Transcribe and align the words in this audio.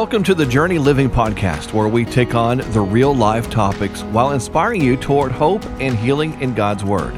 Welcome 0.00 0.24
to 0.24 0.34
the 0.34 0.46
Journey 0.46 0.78
Living 0.78 1.10
Podcast, 1.10 1.74
where 1.74 1.86
we 1.86 2.06
take 2.06 2.34
on 2.34 2.62
the 2.72 2.80
real 2.80 3.14
life 3.14 3.50
topics 3.50 4.02
while 4.04 4.32
inspiring 4.32 4.80
you 4.80 4.96
toward 4.96 5.30
hope 5.30 5.62
and 5.78 5.94
healing 5.94 6.40
in 6.40 6.54
God's 6.54 6.82
Word. 6.82 7.14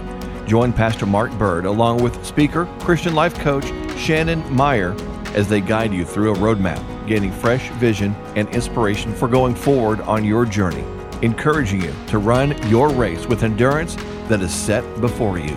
Join 0.48 0.72
Pastor 0.72 1.06
Mark 1.06 1.30
Burd 1.38 1.64
along 1.64 2.02
with 2.02 2.26
speaker, 2.26 2.66
Christian 2.80 3.14
life 3.14 3.38
coach 3.38 3.66
Shannon 3.96 4.42
Maier 4.50 5.00
as 5.36 5.48
they 5.48 5.60
guide 5.60 5.92
you 5.92 6.04
through 6.04 6.34
a 6.34 6.36
roadmap, 6.38 7.06
gaining 7.06 7.30
fresh 7.30 7.68
vision 7.74 8.16
and 8.34 8.48
inspiration 8.48 9.14
for 9.14 9.28
going 9.28 9.54
forward 9.54 10.00
on 10.00 10.24
your 10.24 10.44
journey, 10.44 10.84
encouraging 11.22 11.82
you 11.82 11.94
to 12.08 12.18
run 12.18 12.60
your 12.68 12.88
race 12.88 13.26
with 13.26 13.44
endurance 13.44 13.94
that 14.26 14.40
is 14.42 14.52
set 14.52 14.82
before 15.00 15.38
you. 15.38 15.56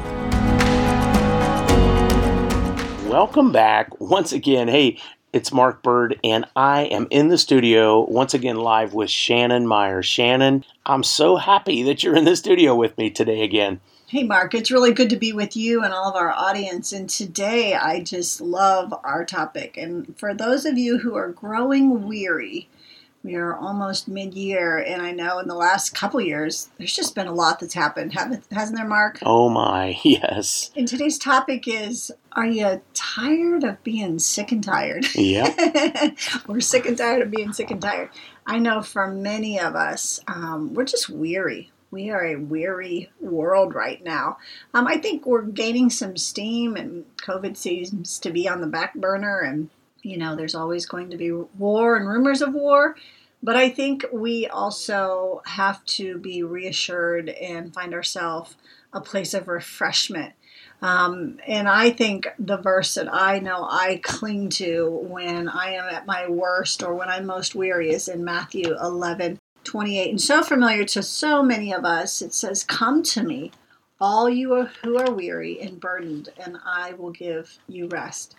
Welcome 3.10 3.52
back 3.52 4.00
once 4.00 4.32
again. 4.32 4.68
Hey, 4.68 5.00
it's 5.36 5.52
Mark 5.52 5.84
Burd, 5.84 6.18
and 6.24 6.46
I 6.56 6.84
am 6.84 7.08
in 7.10 7.28
the 7.28 7.38
studio 7.38 8.10
once 8.10 8.34
again 8.34 8.56
live 8.56 8.94
with 8.94 9.10
Shannon 9.10 9.66
Maier. 9.66 10.02
Shannon, 10.02 10.64
I'm 10.86 11.04
so 11.04 11.36
happy 11.36 11.84
that 11.84 12.02
you're 12.04 12.16
in 12.16 12.24
the 12.24 12.38
studio 12.38 12.74
with 12.74 12.98
me 12.98 13.10
today 13.10 13.44
again. 13.44 13.82
Hey, 14.08 14.24
Mark, 14.24 14.54
it's 14.54 14.72
really 14.72 14.94
good 14.94 15.10
to 15.10 15.18
be 15.18 15.34
with 15.34 15.58
you 15.58 15.84
and 15.84 15.94
all 15.94 16.10
of 16.10 16.16
our 16.16 16.32
audience. 16.32 16.94
And 16.94 17.10
today 17.10 17.74
I 17.74 18.00
just 18.00 18.40
love 18.40 18.94
our 19.04 19.26
topic. 19.26 19.76
And 19.76 20.18
for 20.18 20.34
those 20.34 20.66
of 20.66 20.78
you 20.78 21.00
who 21.00 21.16
are 21.16 21.34
growing 21.34 22.08
weary, 22.08 22.70
we 23.26 23.36
are 23.36 23.56
almost 23.56 24.08
mid-year, 24.08 24.78
and 24.78 25.02
I 25.02 25.12
know 25.12 25.40
in 25.40 25.48
the 25.48 25.56
last 25.56 25.96
couple 25.96 26.22
years 26.22 26.70
there's 26.78 26.96
just 26.96 27.16
been 27.16 27.26
a 27.26 27.34
lot 27.34 27.60
that's 27.60 27.74
happened, 27.74 28.14
hasn't 28.14 28.76
there, 28.76 28.88
Mark? 28.88 29.18
Oh 29.24 29.50
my, 29.50 30.00
yes. 30.04 30.70
And 30.76 30.88
today's 30.88 31.18
topic 31.18 31.68
is: 31.68 32.12
Are 32.34 32.46
you 32.46 32.82
tired 32.94 33.64
of 33.64 33.84
being 33.84 34.20
sick 34.20 34.52
and 34.52 34.64
tired? 34.64 35.08
Yeah. 35.16 36.12
we're 36.48 36.62
sick 36.62 36.86
and 36.86 36.98
tired 36.98 37.24
of 37.24 37.32
being 37.32 37.52
sick 37.52 37.72
and 37.72 37.82
tired. 37.82 38.10
I 38.46 38.60
know 38.60 38.84
for 38.84 39.08
many 39.08 39.60
of 39.60 39.76
us, 39.76 40.20
um, 40.28 40.76
we're 40.76 40.86
just 40.86 41.10
weary. 41.10 41.72
We 41.90 42.12
are 42.12 42.26
a 42.26 42.36
weary 42.36 43.10
world 43.20 43.74
right 43.74 44.04
now. 44.04 44.38
Um, 44.74 44.86
I 44.86 44.98
think 44.98 45.26
we're 45.26 45.44
gaining 45.44 45.90
some 45.90 46.16
steam, 46.16 46.76
and 46.76 47.06
COVID 47.18 47.58
seems 47.58 48.20
to 48.20 48.30
be 48.30 48.48
on 48.48 48.62
the 48.62 48.68
back 48.68 48.94
burner, 48.94 49.40
and 49.40 49.70
you 50.06 50.18
know, 50.18 50.36
there's 50.36 50.56
always 50.56 50.86
going 50.86 51.10
to 51.10 51.18
be 51.18 51.32
war 51.32 51.98
and 51.98 52.08
rumors 52.08 52.42
of 52.42 52.54
war. 52.54 52.96
But 53.44 53.56
I 53.56 53.70
think 53.70 54.06
we 54.12 54.48
also 54.48 55.42
have 55.46 55.84
to 55.86 56.18
be 56.18 56.42
reassured 56.42 57.30
and 57.30 57.74
find 57.74 57.94
ourselves 57.94 58.56
a 58.94 59.02
place 59.02 59.34
of 59.34 59.48
refreshment. 59.48 60.34
Um, 60.82 61.40
and 61.48 61.68
I 61.68 61.90
think 61.90 62.28
the 62.40 62.58
verse 62.58 62.96
that 62.96 63.14
I 63.14 63.40
know 63.40 63.68
I 63.70 64.00
cling 64.04 64.50
to 64.52 64.90
when 64.90 65.48
I 65.48 65.72
am 65.72 65.86
at 65.86 66.06
my 66.06 66.28
worst 66.28 66.84
or 66.84 66.94
when 66.94 67.10
I'm 67.10 67.26
most 67.26 67.56
weary 67.56 67.92
is 67.92 68.08
in 68.08 68.24
Matthew 68.24 68.76
11 68.76 69.40
28. 69.64 70.10
And 70.10 70.22
so 70.22 70.44
familiar 70.44 70.86
to 70.86 71.02
so 71.02 71.42
many 71.42 71.74
of 71.74 71.84
us, 71.84 72.22
it 72.22 72.34
says, 72.34 72.64
Come 72.64 73.04
to 73.04 73.24
me, 73.24 73.52
all 74.00 74.30
you 74.30 74.66
who 74.84 74.98
are 74.98 75.14
weary 75.14 75.62
and 75.62 75.80
burdened, 75.80 76.30
and 76.38 76.58
I 76.66 76.94
will 76.94 77.12
give 77.12 77.58
you 77.68 77.88
rest. 77.88 78.36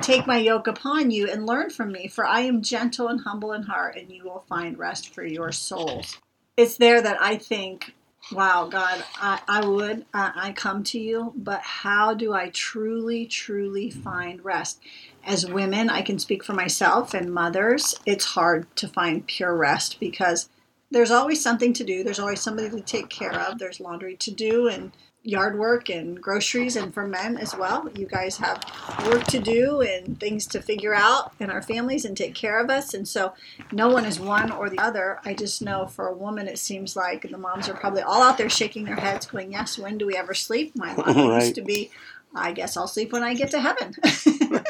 Take 0.00 0.26
my 0.26 0.38
yoke 0.38 0.66
upon 0.66 1.10
you 1.10 1.30
and 1.30 1.46
learn 1.46 1.70
from 1.70 1.92
me, 1.92 2.08
for 2.08 2.24
I 2.26 2.40
am 2.40 2.62
gentle 2.62 3.08
and 3.08 3.20
humble 3.20 3.52
in 3.52 3.64
heart, 3.64 3.96
and 3.96 4.10
you 4.10 4.24
will 4.24 4.44
find 4.48 4.78
rest 4.78 5.14
for 5.14 5.24
your 5.24 5.52
souls. 5.52 6.18
It's 6.56 6.76
there 6.76 7.02
that 7.02 7.20
I 7.20 7.36
think, 7.36 7.94
wow, 8.32 8.66
God, 8.70 9.04
I, 9.16 9.40
I 9.46 9.66
would, 9.66 10.06
uh, 10.14 10.32
I 10.34 10.52
come 10.52 10.82
to 10.84 10.98
you, 10.98 11.32
but 11.36 11.60
how 11.60 12.14
do 12.14 12.32
I 12.32 12.48
truly, 12.50 13.26
truly 13.26 13.90
find 13.90 14.42
rest? 14.44 14.80
As 15.26 15.50
women, 15.50 15.90
I 15.90 16.02
can 16.02 16.18
speak 16.18 16.44
for 16.44 16.52
myself 16.54 17.12
and 17.12 17.32
mothers, 17.32 17.94
it's 18.06 18.24
hard 18.24 18.74
to 18.76 18.88
find 18.88 19.26
pure 19.26 19.54
rest 19.54 20.00
because 20.00 20.48
there's 20.90 21.10
always 21.10 21.42
something 21.42 21.72
to 21.74 21.84
do. 21.84 22.04
There's 22.04 22.18
always 22.18 22.40
somebody 22.40 22.70
to 22.70 22.80
take 22.80 23.08
care 23.08 23.34
of. 23.34 23.58
There's 23.58 23.80
laundry 23.80 24.16
to 24.16 24.30
do 24.30 24.68
and 24.68 24.92
yard 25.24 25.58
work 25.58 25.88
and 25.88 26.20
groceries. 26.20 26.76
And 26.76 26.92
for 26.92 27.06
men 27.06 27.36
as 27.38 27.56
well, 27.56 27.88
you 27.96 28.06
guys 28.06 28.36
have 28.36 28.62
work 29.06 29.24
to 29.24 29.40
do 29.40 29.80
and 29.80 30.20
things 30.20 30.46
to 30.48 30.60
figure 30.60 30.94
out 30.94 31.32
in 31.40 31.50
our 31.50 31.62
families 31.62 32.04
and 32.04 32.16
take 32.16 32.34
care 32.34 32.60
of 32.60 32.70
us. 32.70 32.94
And 32.94 33.08
so 33.08 33.32
no 33.72 33.88
one 33.88 34.04
is 34.04 34.20
one 34.20 34.52
or 34.52 34.68
the 34.68 34.78
other. 34.78 35.18
I 35.24 35.34
just 35.34 35.62
know 35.62 35.86
for 35.86 36.06
a 36.06 36.14
woman, 36.14 36.46
it 36.46 36.58
seems 36.58 36.94
like 36.94 37.22
the 37.28 37.38
moms 37.38 37.68
are 37.68 37.74
probably 37.74 38.02
all 38.02 38.22
out 38.22 38.38
there 38.38 38.50
shaking 38.50 38.84
their 38.84 38.96
heads, 38.96 39.26
going, 39.26 39.52
Yes, 39.52 39.78
when 39.78 39.98
do 39.98 40.06
we 40.06 40.14
ever 40.14 40.34
sleep? 40.34 40.76
My 40.76 40.94
mom 40.96 41.30
right. 41.30 41.42
used 41.42 41.54
to 41.54 41.62
be, 41.62 41.90
I 42.34 42.52
guess 42.52 42.76
I'll 42.76 42.86
sleep 42.86 43.12
when 43.12 43.22
I 43.22 43.34
get 43.34 43.50
to 43.52 43.60
heaven. 43.60 43.94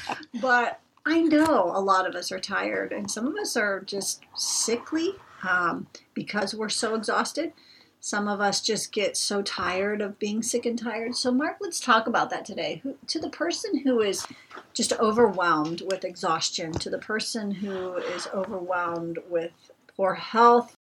but 0.40 0.80
I 1.04 1.20
know 1.20 1.72
a 1.74 1.80
lot 1.80 2.06
of 2.06 2.14
us 2.14 2.30
are 2.30 2.38
tired, 2.38 2.92
and 2.92 3.10
some 3.10 3.26
of 3.26 3.34
us 3.36 3.56
are 3.56 3.80
just 3.80 4.22
sickly 4.36 5.14
um, 5.48 5.86
because 6.14 6.54
we're 6.54 6.68
so 6.68 6.94
exhausted. 6.94 7.52
Some 7.98 8.28
of 8.28 8.40
us 8.40 8.60
just 8.60 8.92
get 8.92 9.16
so 9.16 9.42
tired 9.42 10.00
of 10.00 10.18
being 10.18 10.42
sick 10.42 10.66
and 10.66 10.78
tired. 10.78 11.16
So, 11.16 11.30
Mark, 11.32 11.58
let's 11.60 11.80
talk 11.80 12.06
about 12.06 12.30
that 12.30 12.44
today. 12.44 12.80
Who, 12.82 12.96
to 13.08 13.20
the 13.20 13.30
person 13.30 13.78
who 13.78 14.00
is 14.00 14.26
just 14.74 14.92
overwhelmed 14.94 15.82
with 15.82 16.04
exhaustion, 16.04 16.72
to 16.72 16.90
the 16.90 16.98
person 16.98 17.50
who 17.50 17.94
is 17.94 18.28
overwhelmed 18.34 19.18
with 19.28 19.52
poor 19.96 20.14
health, 20.14 20.76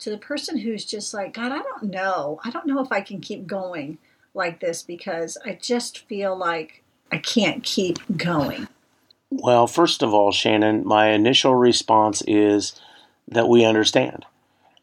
to 0.00 0.10
the 0.10 0.18
person 0.18 0.58
who's 0.58 0.84
just 0.84 1.14
like, 1.14 1.34
God, 1.34 1.52
I 1.52 1.58
don't 1.58 1.84
know. 1.84 2.40
I 2.44 2.50
don't 2.50 2.66
know 2.66 2.80
if 2.80 2.92
I 2.92 3.00
can 3.00 3.20
keep 3.20 3.46
going 3.46 3.98
like 4.34 4.60
this 4.60 4.82
because 4.82 5.38
I 5.44 5.58
just 5.60 6.06
feel 6.06 6.36
like 6.36 6.82
I 7.10 7.18
can't 7.18 7.62
keep 7.62 7.98
going. 8.16 8.68
Well, 9.42 9.66
first 9.66 10.02
of 10.02 10.14
all, 10.14 10.32
Shannon, 10.32 10.86
my 10.86 11.08
initial 11.08 11.54
response 11.54 12.22
is 12.26 12.80
that 13.28 13.48
we 13.48 13.64
understand. 13.64 14.24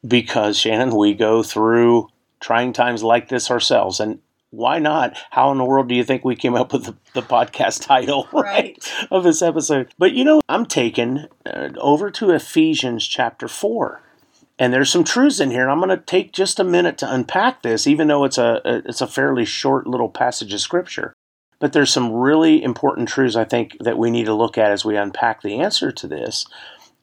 Because, 0.06 0.58
Shannon, 0.58 0.96
we 0.96 1.14
go 1.14 1.44
through 1.44 2.09
trying 2.40 2.74
times 2.74 3.03
like 3.03 3.30
this 3.30 3.50
ourselves. 3.50 4.00
And 4.00 4.19
why 4.52 4.80
not? 4.80 5.18
How 5.31 5.52
in 5.52 5.58
the 5.58 5.66
world 5.66 5.88
do 5.88 5.96
you 5.96 6.03
think 6.03 6.24
we 6.24 6.36
came 6.36 6.56
up 6.56 6.74
with 6.74 6.86
the, 6.86 6.96
the 7.14 7.22
podcast 7.22 7.81
title 7.88 8.28
right. 8.31 8.44
right. 8.44 9.08
of 9.09 9.24
this 9.24 9.41
episode? 9.41 9.94
But 9.97 10.14
you 10.14 10.24
know, 10.24 10.41
I'm 10.47 10.66
taken 10.66 11.28
uh, 11.46 11.70
over 11.78 12.12
to 12.12 12.31
Ephesians 12.31 13.08
chapter 13.08 13.47
4. 13.47 14.02
And 14.59 14.72
there's 14.72 14.91
some 14.91 15.03
truths 15.03 15.40
in 15.40 15.50
here. 15.50 15.68
I'm 15.68 15.80
going 15.80 15.90
to 15.90 15.97
take 15.97 16.31
just 16.31 16.59
a 16.59 16.64
minute 16.64 17.00
to 17.00 17.12
unpack 17.12 17.64
this, 17.64 17.88
even 17.88 18.08
though 18.08 18.24
it's 18.24 18.38
a, 18.38 18.62
a 18.64 18.75
it's 18.85 19.02
a 19.02 19.08
fairly 19.08 19.46
short 19.46 19.88
little 19.88 20.09
passage 20.09 20.53
of 20.53 20.62
scripture. 20.62 21.16
But 21.63 21.72
there's 21.72 21.94
some 21.94 22.12
really 22.12 22.62
important 22.62 23.07
truths 23.07 23.38
I 23.38 23.46
think 23.46 23.78
that 23.79 23.97
we 23.97 24.12
need 24.12 24.25
to 24.25 24.34
look 24.34 24.57
at 24.57 24.72
as 24.72 24.84
we 24.84 24.97
unpack 24.97 25.41
the 25.41 25.62
answer 25.62 25.94
to 25.94 26.07
this. 26.09 26.46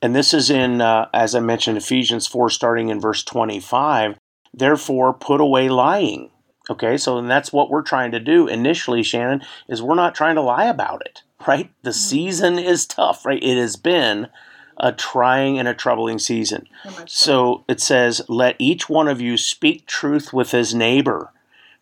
And 0.03 0.15
this 0.15 0.35
is 0.35 0.51
in, 0.51 0.83
uh, 0.83 1.09
as 1.15 1.35
I 1.35 1.41
mentioned, 1.41 1.79
Ephesians 1.79 2.27
4, 2.27 2.51
starting 2.51 2.91
in 2.91 3.01
verse 3.01 3.25
25. 3.25 4.19
Therefore, 4.53 5.15
put 5.15 5.41
away 5.41 5.71
lying. 5.71 6.29
Okay, 6.69 6.99
so 6.99 7.23
that's 7.23 7.55
what 7.55 7.71
we're 7.71 7.81
trying 7.81 8.11
to 8.11 8.21
do 8.21 8.49
initially, 8.49 9.03
Shannon, 9.03 9.41
is 9.67 9.81
we're 9.81 9.95
not 9.95 10.15
trying 10.15 10.35
to 10.35 10.43
lie 10.43 10.67
about 10.67 11.01
it, 11.07 11.23
right? 11.49 11.71
The 11.83 11.89
mm-hmm. 11.89 11.97
season 11.97 12.59
is 12.59 12.85
tough, 12.85 13.25
right? 13.25 13.43
It 13.43 13.57
has 13.57 13.77
been 13.77 14.29
a 14.77 14.93
trying 14.93 15.59
and 15.59 15.69
a 15.69 15.75
troubling 15.75 16.19
season. 16.19 16.69
So 17.07 17.65
it 17.67 17.81
says, 17.81 18.21
Let 18.29 18.57
each 18.59 18.91
one 18.91 19.09
of 19.09 19.23
you 19.23 19.39
speak 19.39 19.87
truth 19.87 20.35
with 20.35 20.51
his 20.51 20.75
neighbor, 20.75 21.33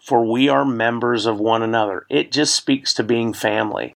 for 0.09 0.25
we 0.25 0.49
are 0.49 0.65
members 0.65 1.27
of 1.27 1.39
one 1.39 1.63
another. 1.63 2.07
It 2.09 2.33
just 2.33 2.57
speaks 2.57 2.95
to 2.95 3.03
being 3.03 3.35
family. 3.35 3.93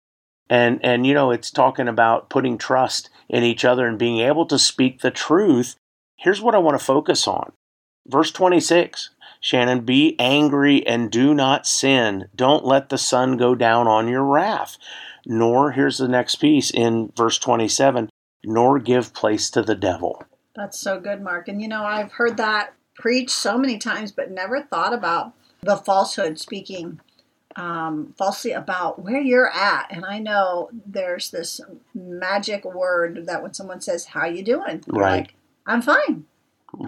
And 0.49 0.81
and 0.85 1.07
you 1.07 1.15
know 1.15 1.31
it's 1.31 1.53
talking 1.53 1.87
about 1.87 2.29
putting 2.29 2.59
trust 2.59 3.09
in 3.29 3.45
each 3.45 3.65
other 3.65 3.87
and 3.87 3.97
being 3.97 4.19
able 4.19 4.45
to 4.47 4.59
speak 4.59 5.01
the 5.01 5.13
truth. 5.13 5.77
Here's 6.17 6.43
what 6.43 6.57
i 6.57 6.59
want 6.59 6.77
to 6.77 6.85
focus 6.85 7.29
on. 7.29 7.53
Verse 8.09 8.33
26 8.33 9.11
shannon 9.41 9.83
be 9.83 10.17
angry 10.19 10.85
and 10.85 11.13
do 11.13 11.33
not 11.33 11.65
sin. 11.65 12.29
Don't 12.35 12.65
let 12.65 12.89
the 12.89 12.99
sun 12.99 13.37
go 13.37 13.55
down 13.55 13.87
on 13.87 14.09
your 14.09 14.25
wrath. 14.25 14.77
Nor 15.25 15.71
here's 15.71 15.99
the 15.99 16.09
next 16.09 16.37
piece 16.37 16.73
in 16.73 17.13
verse 17.17 17.39
27 17.39 18.11
nor 18.43 18.81
give 18.81 19.15
place 19.15 19.49
to 19.51 19.63
the 19.63 19.77
devil. 19.77 20.25
That's 20.57 20.81
so 20.81 20.99
good 20.99 21.23
mark. 21.23 21.47
And 21.47 21.63
you 21.63 21.69
know 21.69 21.85
i've 21.85 22.11
heard 22.11 22.37
that 22.39 22.75
preached 22.97 23.31
so 23.31 23.57
many 23.57 23.79
times 23.79 24.11
but 24.11 24.33
never 24.33 24.61
thought 24.61 24.93
about 24.93 25.35
the 25.63 25.77
falsehood 25.77 26.39
speaking 26.39 27.01
um, 27.57 28.15
falsely 28.17 28.53
about 28.53 29.03
where 29.03 29.21
you're 29.21 29.51
at. 29.51 29.89
And 29.91 30.05
I 30.05 30.19
know 30.19 30.71
there's 30.87 31.31
this 31.31 31.61
magic 31.95 32.65
word 32.65 33.27
that 33.27 33.43
when 33.43 33.55
someone 33.55 33.81
says, 33.81 34.07
"How 34.07 34.27
you 34.27 34.43
doing?" 34.43 34.83
Right. 34.87 35.19
Like, 35.19 35.35
I'm 35.67 35.83
fine. 35.83 36.25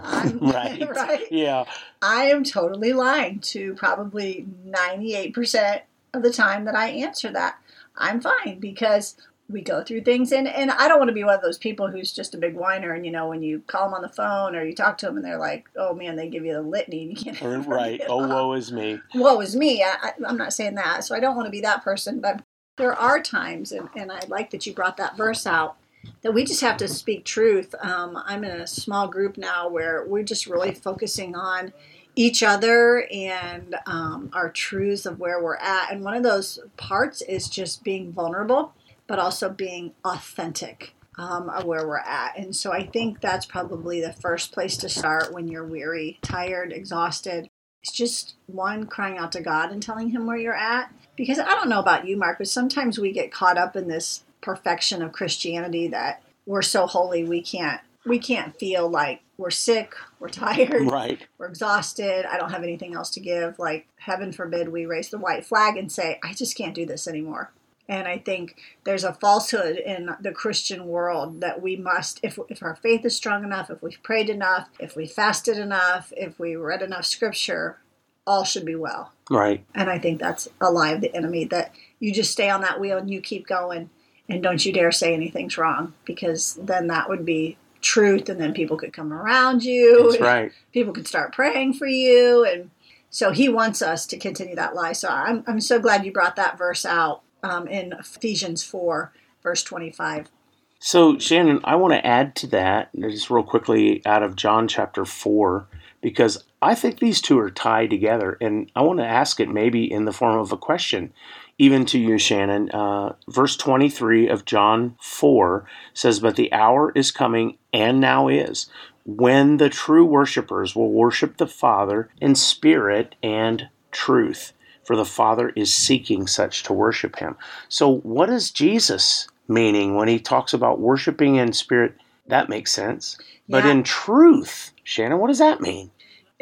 I'm, 0.03 0.39
right. 0.41 0.89
right. 0.97 1.27
Yeah. 1.31 1.65
I 2.01 2.25
am 2.27 2.45
totally 2.45 2.93
lying 2.93 3.41
to 3.41 3.75
probably 3.75 4.47
98% 4.67 5.81
of 6.15 6.23
the 6.23 6.33
time 6.33 6.65
that 6.65 6.75
I 6.75 6.89
answer 6.91 7.31
that. 7.33 7.57
I'm 7.97 8.21
fine 8.21 8.59
because 8.59 9.17
we 9.53 9.61
go 9.61 9.83
through 9.83 10.03
things. 10.03 10.33
And 10.33 10.49
and 10.49 10.71
I 10.71 10.89
don't 10.89 10.99
want 10.99 11.09
to 11.09 11.15
be 11.15 11.25
one 11.25 11.35
of 11.35 11.43
those 11.43 11.59
people 11.59 11.91
who's 11.91 12.13
just 12.13 12.35
a 12.35 12.39
big 12.39 12.55
whiner 12.55 12.93
and 12.93 13.05
you 13.05 13.13
know 13.13 13.29
when 13.29 13.43
you 13.43 13.61
call 13.67 13.85
them 13.85 13.95
on 13.95 14.03
the 14.03 14.09
phone 14.09 14.57
or 14.57 14.65
you 14.65 14.75
talk 14.75 14.99
to 14.99 15.07
them 15.07 15.17
and 15.17 15.25
they're 15.25 15.39
like 15.39 15.69
oh 15.77 15.95
man 15.95 16.17
they 16.17 16.29
give 16.29 16.45
you 16.45 16.55
the 16.55 16.63
litany. 16.63 17.03
And 17.03 17.19
you 17.27 17.33
can't 17.33 17.67
right. 17.67 18.01
oh 18.09 18.27
woe 18.29 18.53
is 18.55 18.73
me. 18.73 19.01
Woe 19.15 19.41
is 19.41 19.55
me. 19.55 19.83
I, 19.83 20.13
am 20.27 20.37
not 20.37 20.53
saying 20.53 20.75
that. 20.77 21.05
So 21.05 21.15
I 21.15 21.21
don't 21.21 21.37
want 21.37 21.47
to 21.47 21.53
be 21.53 21.61
that 21.61 21.85
person. 21.85 22.21
But 22.21 22.43
there 22.79 22.95
are 22.95 23.21
times 23.21 23.73
and, 23.73 23.89
and 23.95 24.11
I 24.11 24.21
like 24.29 24.51
that 24.51 24.67
you 24.67 24.73
brought 24.73 24.97
that 24.97 25.17
verse 25.17 25.47
out 25.47 25.77
that 26.23 26.33
we 26.33 26.45
just 26.45 26.61
have 26.61 26.77
to 26.79 26.89
speak 26.89 27.25
truth. 27.25 27.75
Um, 27.81 28.21
I'm 28.25 28.45
in 28.45 28.51
a 28.51 28.67
small 28.67 29.09
group 29.09 29.37
now 29.37 29.69
where 29.69 30.05
we're 30.07 30.25
just 30.25 30.47
really 30.47 30.73
focusing 30.75 31.35
on 31.35 31.73
each 32.15 32.43
other 32.43 33.07
and 33.11 33.75
um, 33.87 34.31
our 34.33 34.51
truths 34.51 35.07
of 35.07 35.19
where 35.19 35.43
we're 35.43 35.57
at. 35.57 35.93
And 35.93 36.05
one 36.05 36.15
of 36.15 36.23
those 36.23 36.59
parts 36.77 37.23
is 37.23 37.49
just 37.49 37.85
being 37.85 38.13
vulnerable, 38.13 38.75
but 39.13 39.19
also 39.19 39.51
being 39.51 39.93
authentic 40.07 40.95
um, 41.19 41.51
of 41.51 41.67
where 41.67 41.87
we're 41.87 41.99
at. 41.99 42.39
And 42.39 42.57
so 42.57 42.73
I 42.73 42.87
think 42.87 43.21
that's 43.21 43.45
probably 43.45 44.01
the 44.01 44.15
first 44.15 44.53
place 44.53 44.75
to 44.79 44.89
start 44.89 45.35
when 45.35 45.49
you're 45.49 45.67
weary, 45.67 46.19
tired, 46.23 46.73
exhausted. 46.73 47.47
It's 47.83 47.93
just 47.93 48.37
one 48.47 48.87
crying 48.87 49.19
out 49.19 49.33
to 49.33 49.43
God 49.43 49.71
and 49.71 49.83
telling 49.83 50.09
Him 50.09 50.27
where 50.27 50.39
you're 50.39 50.57
at. 50.57 50.95
Because 51.15 51.39
I 51.39 51.51
don't 51.51 51.69
know 51.69 51.79
about 51.79 52.07
you, 52.07 52.17
Mark, 52.17 52.39
but 52.39 52.49
sometimes 52.49 52.99
we 52.99 53.13
get 53.13 53.31
caught 53.31 53.59
up 53.59 53.77
in 53.77 53.87
this 53.87 54.25
perfection 54.41 55.03
of 55.03 55.13
Christianity 55.13 55.89
that 55.89 56.23
we're 56.47 56.63
so 56.63 56.87
holy 56.87 57.23
we 57.23 57.43
can't 57.43 57.83
we 58.07 58.19
can't 58.19 58.59
feel 58.59 58.89
like 58.89 59.21
we're 59.37 59.51
sick, 59.51 59.95
we're 60.21 60.31
tired, 60.31 60.91
right. 60.91 61.21
we're 61.37 61.49
exhausted, 61.49 62.25
I 62.25 62.39
don't 62.39 62.51
have 62.51 62.63
anything 62.63 62.95
else 62.95 63.11
to 63.11 63.21
give. 63.21 63.59
Like, 63.59 63.89
heaven 63.97 64.33
forbid 64.33 64.71
we 64.71 64.87
raise 64.87 65.11
the 65.11 65.19
white 65.19 65.45
flag 65.45 65.77
and 65.77 65.93
say, 65.93 66.19
I 66.25 66.33
just 66.33 66.57
can't 66.57 66.75
do 66.75 66.87
this 66.87 67.07
anymore. 67.07 67.53
And 67.93 68.09
I 68.09 68.17
think 68.17 68.57
there's 68.85 69.05
a 69.05 69.13
falsehood 69.13 69.77
in 69.77 70.09
the 70.19 70.33
Christian 70.33 70.87
world 70.87 71.43
that 71.43 71.61
we 71.61 71.77
must, 71.77 72.21
if, 72.23 72.39
if 72.49 72.63
our 72.63 72.75
faith 72.75 73.05
is 73.05 73.15
strong 73.15 73.45
enough, 73.45 73.69
if 73.69 73.83
we've 73.83 74.03
prayed 74.03 74.31
enough, 74.31 74.71
if 74.81 74.97
we 74.97 75.07
fasted 75.07 75.59
enough, 75.59 76.11
if 76.17 76.39
we 76.39 76.57
read 76.57 76.81
enough 76.81 77.05
scripture, 77.05 77.81
all 78.27 78.45
should 78.45 78.65
be 78.65 78.75
well. 78.75 79.13
Right. 79.31 79.63
And 79.75 79.91
I 79.91 79.99
think 79.99 80.21
that's 80.21 80.49
a 80.59 80.71
lie 80.71 80.93
of 80.93 81.03
the 81.03 81.15
enemy 81.15 81.45
that 81.45 81.75
you 82.01 82.15
just 82.15 82.33
stay 82.33 82.49
on 82.49 82.63
that 82.63 82.81
wheel 82.81 82.97
and 82.97 83.11
you 83.11 83.21
keep 83.21 83.47
going 83.47 83.91
and 84.27 84.43
don't 84.43 84.65
you 84.65 84.73
dare 84.73 84.91
say 84.91 85.13
anything's 85.13 85.59
wrong 85.59 85.93
because 86.07 86.59
then 86.63 86.87
that 86.87 87.11
would 87.11 87.27
be 87.27 87.59
truth 87.83 88.31
and 88.31 88.41
then 88.41 88.55
people 88.55 88.79
could 88.79 88.95
come 88.95 89.13
around 89.13 89.65
you 89.65 90.13
That's 90.13 90.23
right. 90.23 90.53
people 90.73 90.95
could 90.95 91.09
start 91.09 91.35
praying 91.35 91.75
for 91.75 91.87
you 91.87 92.43
and 92.45 92.71
so 93.11 93.33
he 93.33 93.51
wants 93.51 93.83
us 93.83 94.07
to 94.07 94.17
continue 94.17 94.55
that 94.55 94.77
lie 94.77 94.93
so 94.93 95.09
i'm, 95.09 95.43
I'm 95.49 95.61
so 95.61 95.81
glad 95.81 96.07
you 96.07 96.13
brought 96.13 96.37
that 96.37 96.57
verse 96.57 96.87
out 96.87 97.23
um, 97.43 97.67
in 97.69 97.93
ephesians 97.93 98.63
4 98.65 99.13
verse 99.43 99.63
25 99.63 100.31
So, 100.79 101.19
Shannon, 101.19 101.61
I 101.65 101.77
want 101.77 101.95
to 101.95 102.07
add 102.07 102.35
to 102.37 102.47
that 102.49 102.91
just 102.99 103.31
real 103.31 103.43
quickly 103.45 104.03
out 104.07 104.23
of 104.23 104.37
John 104.37 104.69
chapter 104.69 105.05
4, 105.05 105.67
because 106.01 106.45
I 106.61 106.75
think 106.75 106.99
these 106.99 107.21
two 107.21 107.39
are 107.39 107.51
tied 107.51 107.91
together. 107.91 108.37
And 108.41 108.71
I 108.75 108.83
want 108.83 108.99
to 109.01 109.07
ask 109.07 109.41
it 109.41 109.49
maybe 109.49 109.91
in 109.91 110.05
the 110.05 110.13
form 110.13 110.39
of 110.39 110.53
a 110.53 110.57
question, 110.57 111.13
even 111.59 111.87
to 111.87 111.99
you, 111.99 112.19
Shannon. 112.19 112.71
Uh, 112.71 113.15
verse 113.29 113.57
23 113.57 114.29
of 114.29 114.45
John 114.45 114.97
4 115.01 115.65
says, 115.95 116.21
But 116.21 116.37
the 116.37 116.53
hour 116.53 116.93
is 116.95 117.13
coming, 117.13 117.59
and 117.73 118.01
now 118.01 118.29
is, 118.29 118.69
when 119.05 119.59
the 119.59 119.69
true 119.69 120.05
worshipers 120.05 120.75
will 120.75 120.91
worship 120.91 121.37
the 121.37 121.47
Father 121.47 122.09
in 122.21 122.35
spirit 122.35 123.15
and 123.23 123.69
truth. 123.91 124.53
For 124.93 124.97
the 124.97 125.07
Father 125.07 125.49
is 125.57 125.75
seeking 125.75 126.27
such 126.27 126.65
to 126.65 126.75
worship 126.75 127.19
him. 127.19 127.35
So, 127.71 128.01
what 128.01 128.29
is 128.29 128.51
Jesus 128.51 129.27
meaning 129.49 129.97
when 129.97 130.07
he 130.07 130.21
talks 130.21 130.53
about 130.53 130.81
worshiping 130.81 131.37
in 131.37 131.55
spirit? 131.55 131.95
That 132.27 132.51
makes 132.51 132.73
sense. 132.73 133.17
But 133.49 133.65
in 133.65 133.85
truth, 133.85 134.71
Shannon, 134.85 135.17
what 135.17 135.29
does 135.29 135.39
that 135.39 135.63
mean? 135.63 135.91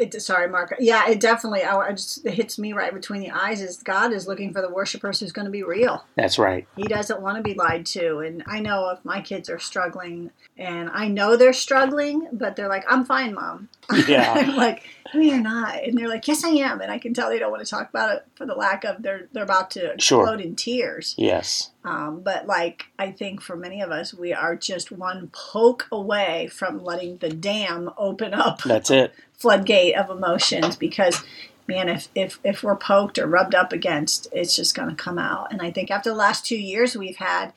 It, 0.01 0.21
sorry 0.21 0.47
mark 0.49 0.75
yeah 0.79 1.07
it 1.09 1.19
definitely 1.19 1.63
I, 1.63 1.91
just 1.91 2.25
it 2.25 2.33
hits 2.33 2.57
me 2.59 2.73
right 2.73 2.93
between 2.93 3.21
the 3.21 3.31
eyes 3.31 3.61
is 3.61 3.77
god 3.77 4.11
is 4.11 4.27
looking 4.27 4.51
for 4.53 4.61
the 4.61 4.69
worshipers 4.69 5.19
who's 5.19 5.31
going 5.31 5.45
to 5.45 5.51
be 5.51 5.63
real 5.63 6.03
That's 6.15 6.37
right. 6.39 6.67
He 6.75 6.83
doesn't 6.83 7.21
want 7.21 7.37
to 7.37 7.43
be 7.43 7.53
lied 7.53 7.85
to. 7.87 8.19
And 8.19 8.43
I 8.47 8.59
know 8.59 8.89
if 8.89 9.03
my 9.05 9.21
kids 9.21 9.49
are 9.49 9.59
struggling, 9.59 10.31
and 10.57 10.89
I 10.91 11.07
know 11.07 11.35
they're 11.35 11.53
struggling, 11.53 12.27
but 12.31 12.55
they're 12.55 12.67
like, 12.69 12.83
I'm 12.87 13.05
fine, 13.05 13.33
mom. 13.33 13.69
Yeah. 14.07 14.31
I'm 14.33 14.55
like, 14.55 14.83
no, 15.13 15.19
you're 15.19 15.39
not. 15.41 15.83
And 15.83 15.97
they're 15.97 16.07
like, 16.07 16.27
yes, 16.27 16.43
I 16.45 16.49
am. 16.49 16.81
And 16.81 16.91
I 16.91 16.97
can 16.97 17.13
tell 17.13 17.29
they 17.29 17.39
don't 17.39 17.51
want 17.51 17.63
to 17.63 17.69
talk 17.69 17.89
about 17.89 18.15
it 18.15 18.25
for 18.35 18.45
the 18.45 18.55
lack 18.55 18.83
of 18.85 19.01
they're 19.03 19.27
they're 19.33 19.43
about 19.43 19.71
to 19.71 19.95
Sure. 19.99 20.21
explode 20.23 20.41
in 20.41 20.55
tears. 20.55 21.15
Yes. 21.17 21.71
Um, 21.83 22.21
but 22.21 22.45
like 22.45 22.85
I 22.99 23.11
think 23.11 23.41
for 23.41 23.55
many 23.55 23.81
of 23.81 23.89
us, 23.91 24.13
we 24.13 24.33
are 24.33 24.55
just 24.55 24.91
one 24.91 25.31
poke 25.33 25.87
away 25.91 26.47
from 26.53 26.83
letting 26.83 27.17
the 27.17 27.29
dam 27.29 27.89
open 27.97 28.33
up 28.33 28.61
That's 28.65 28.91
it. 28.91 29.13
floodgate 29.33 29.95
of 29.95 30.09
emotions 30.09 30.75
because 30.75 31.23
man 31.67 31.89
if, 31.89 32.07
if 32.15 32.39
if 32.43 32.63
we're 32.63 32.75
poked 32.75 33.17
or 33.17 33.25
rubbed 33.27 33.55
up 33.55 33.71
against 33.71 34.27
it's 34.31 34.55
just 34.55 34.75
going 34.75 34.89
to 34.89 34.95
come 34.95 35.19
out 35.19 35.51
and 35.51 35.61
i 35.61 35.71
think 35.71 35.91
after 35.91 36.09
the 36.09 36.15
last 36.15 36.43
two 36.43 36.57
years 36.57 36.97
we've 36.97 37.17
had 37.17 37.53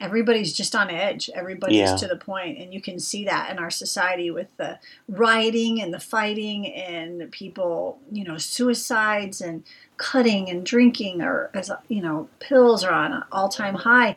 everybody's 0.00 0.52
just 0.52 0.76
on 0.76 0.88
edge 0.88 1.28
everybody's 1.34 1.76
Yeah. 1.78 1.96
to 1.96 2.06
the 2.06 2.16
point 2.16 2.56
and 2.58 2.72
you 2.72 2.80
can 2.80 3.00
see 3.00 3.24
that 3.24 3.50
in 3.50 3.58
our 3.58 3.68
society 3.70 4.30
with 4.30 4.56
the 4.58 4.78
rioting 5.08 5.82
and 5.82 5.92
the 5.92 5.98
fighting 5.98 6.72
and 6.72 7.30
people 7.32 7.98
you 8.12 8.22
know 8.22 8.38
suicides 8.38 9.40
and 9.40 9.64
cutting 9.98 10.48
and 10.48 10.64
drinking 10.64 11.20
or 11.20 11.50
as 11.54 11.70
you 11.88 12.00
know 12.00 12.28
pills 12.40 12.82
are 12.84 12.92
on 12.92 13.12
an 13.12 13.22
all-time 13.30 13.74
high 13.74 14.16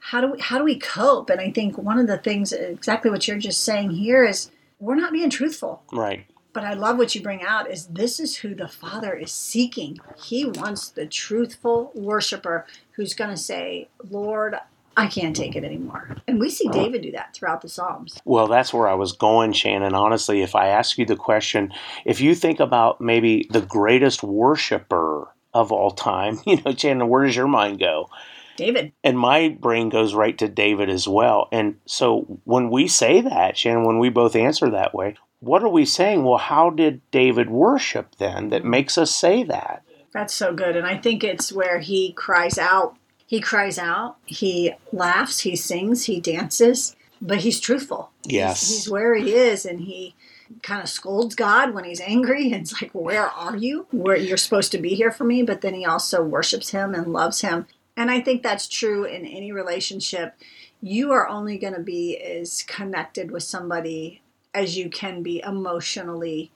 how 0.00 0.20
do 0.20 0.32
we 0.32 0.40
how 0.40 0.58
do 0.58 0.64
we 0.64 0.78
cope 0.78 1.30
and 1.30 1.40
i 1.40 1.50
think 1.50 1.78
one 1.78 1.98
of 1.98 2.06
the 2.06 2.18
things 2.18 2.52
exactly 2.52 3.10
what 3.10 3.26
you're 3.26 3.38
just 3.38 3.62
saying 3.62 3.90
here 3.90 4.24
is 4.24 4.50
we're 4.78 4.94
not 4.96 5.12
being 5.12 5.30
truthful 5.30 5.82
Right. 5.92 6.26
but 6.52 6.64
I 6.64 6.74
love 6.74 6.98
what 6.98 7.14
you 7.14 7.22
bring 7.22 7.42
out 7.42 7.70
is 7.70 7.86
this 7.86 8.18
is 8.18 8.36
who 8.38 8.54
the 8.54 8.66
Father 8.66 9.14
is 9.14 9.30
seeking. 9.30 10.00
He 10.20 10.44
wants 10.44 10.88
the 10.88 11.06
truthful 11.06 11.92
worshiper 11.94 12.66
who's 12.92 13.14
going 13.14 13.30
to 13.30 13.36
say, 13.36 13.88
"Lord, 14.10 14.56
I 14.96 15.06
can't 15.06 15.34
take 15.34 15.56
it 15.56 15.64
anymore." 15.64 16.16
And 16.26 16.40
we 16.40 16.50
see 16.50 16.68
David 16.68 17.02
do 17.02 17.12
that 17.12 17.34
throughout 17.34 17.60
the 17.60 17.68
Psalms. 17.68 18.18
Well, 18.24 18.46
that's 18.46 18.72
where 18.72 18.88
I 18.88 18.94
was 18.94 19.12
going, 19.12 19.52
Shannon. 19.52 19.94
Honestly, 19.94 20.42
if 20.42 20.54
I 20.54 20.68
ask 20.68 20.98
you 20.98 21.06
the 21.06 21.16
question, 21.16 21.72
if 22.04 22.20
you 22.20 22.34
think 22.34 22.60
about 22.60 23.00
maybe 23.00 23.46
the 23.50 23.60
greatest 23.60 24.22
worshiper 24.22 25.28
of 25.54 25.72
all 25.72 25.90
time, 25.90 26.40
you 26.46 26.60
know, 26.62 26.74
Shannon, 26.74 27.08
where 27.08 27.24
does 27.24 27.36
your 27.36 27.48
mind 27.48 27.78
go? 27.78 28.08
David, 28.56 28.92
And 29.02 29.18
my 29.18 29.48
brain 29.48 29.88
goes 29.88 30.12
right 30.12 30.36
to 30.36 30.46
David 30.46 30.90
as 30.90 31.08
well. 31.08 31.48
And 31.50 31.76
so 31.86 32.40
when 32.44 32.68
we 32.68 32.88
say 32.88 33.22
that, 33.22 33.56
Shannon, 33.56 33.86
when 33.86 33.98
we 33.98 34.10
both 34.10 34.36
answer 34.36 34.70
that 34.70 34.94
way, 34.94 35.16
what 35.38 35.62
are 35.62 35.68
we 35.70 35.86
saying? 35.86 36.24
Well, 36.24 36.36
how 36.36 36.68
did 36.68 37.00
David 37.10 37.48
worship 37.48 38.16
then 38.18 38.50
that 38.50 38.62
makes 38.62 38.98
us 38.98 39.14
say 39.14 39.44
that? 39.44 39.82
that's 40.12 40.34
so 40.34 40.52
good. 40.52 40.76
And 40.76 40.86
I 40.86 40.96
think 40.96 41.22
it's 41.22 41.52
where 41.52 41.78
he 41.78 42.12
cries 42.12 42.58
out. 42.58 42.96
He 43.30 43.40
cries 43.40 43.78
out. 43.78 44.16
He 44.26 44.72
laughs. 44.92 45.38
He 45.40 45.54
sings. 45.54 46.06
He 46.06 46.20
dances. 46.20 46.96
But 47.22 47.38
he's 47.38 47.60
truthful. 47.60 48.10
He's- 48.24 48.32
Yes. 48.34 48.68
he's, 48.68 48.90
where 48.90 49.14
he 49.14 49.32
is, 49.34 49.64
and 49.64 49.82
he 49.82 50.16
kind 50.64 50.82
of 50.82 50.88
scolds 50.88 51.36
God 51.36 51.72
when 51.72 51.84
he's 51.84 52.00
angry. 52.00 52.46
And 52.50 52.54
it's 52.62 52.82
like, 52.82 52.90
"Where 52.92 53.28
are 53.28 53.56
you? 53.56 53.86
Where 53.92 54.16
you're 54.16 54.36
supposed 54.36 54.72
to 54.72 54.78
be 54.78 54.96
here 54.96 55.12
for 55.12 55.22
me?" 55.22 55.44
But 55.44 55.60
then 55.60 55.74
he 55.74 55.84
also 55.84 56.24
worships 56.24 56.70
him 56.70 56.92
and 56.92 57.12
loves 57.12 57.40
him. 57.42 57.68
And 57.96 58.10
I 58.10 58.20
think 58.20 58.42
that's 58.42 58.66
true 58.66 59.04
in 59.04 59.24
any 59.24 59.52
relationship. 59.52 60.34
You 60.82 61.12
are 61.12 61.28
only 61.28 61.56
going 61.56 61.74
to 61.74 61.80
be 61.96 62.16
as 62.16 62.64
connected 62.64 63.30
with 63.30 63.44
somebody 63.44 64.22
as 64.52 64.76
you 64.76 64.90
can 64.90 65.22
be 65.22 65.40
emotionally 65.46 66.50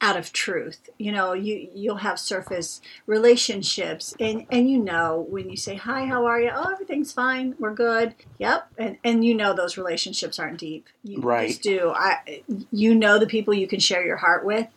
out 0.00 0.16
of 0.16 0.32
truth. 0.32 0.90
You 0.98 1.10
know, 1.12 1.32
you 1.32 1.68
you'll 1.74 1.96
have 1.96 2.18
surface 2.18 2.80
relationships 3.06 4.14
and 4.20 4.46
and 4.50 4.70
you 4.70 4.78
know 4.78 5.26
when 5.28 5.48
you 5.50 5.56
say 5.56 5.76
hi, 5.76 6.06
how 6.06 6.26
are 6.26 6.40
you? 6.40 6.50
Oh, 6.54 6.70
everything's 6.70 7.12
fine. 7.12 7.54
We're 7.58 7.74
good. 7.74 8.14
Yep. 8.38 8.68
And 8.78 8.98
and 9.04 9.24
you 9.24 9.34
know 9.34 9.54
those 9.54 9.76
relationships 9.76 10.38
aren't 10.38 10.58
deep. 10.58 10.86
You 11.02 11.20
Right. 11.20 11.48
just 11.48 11.62
do. 11.62 11.92
I 11.94 12.42
you 12.70 12.94
know 12.94 13.18
the 13.18 13.26
people 13.26 13.54
you 13.54 13.66
can 13.66 13.80
share 13.80 14.04
your 14.04 14.16
heart 14.18 14.44
with. 14.44 14.68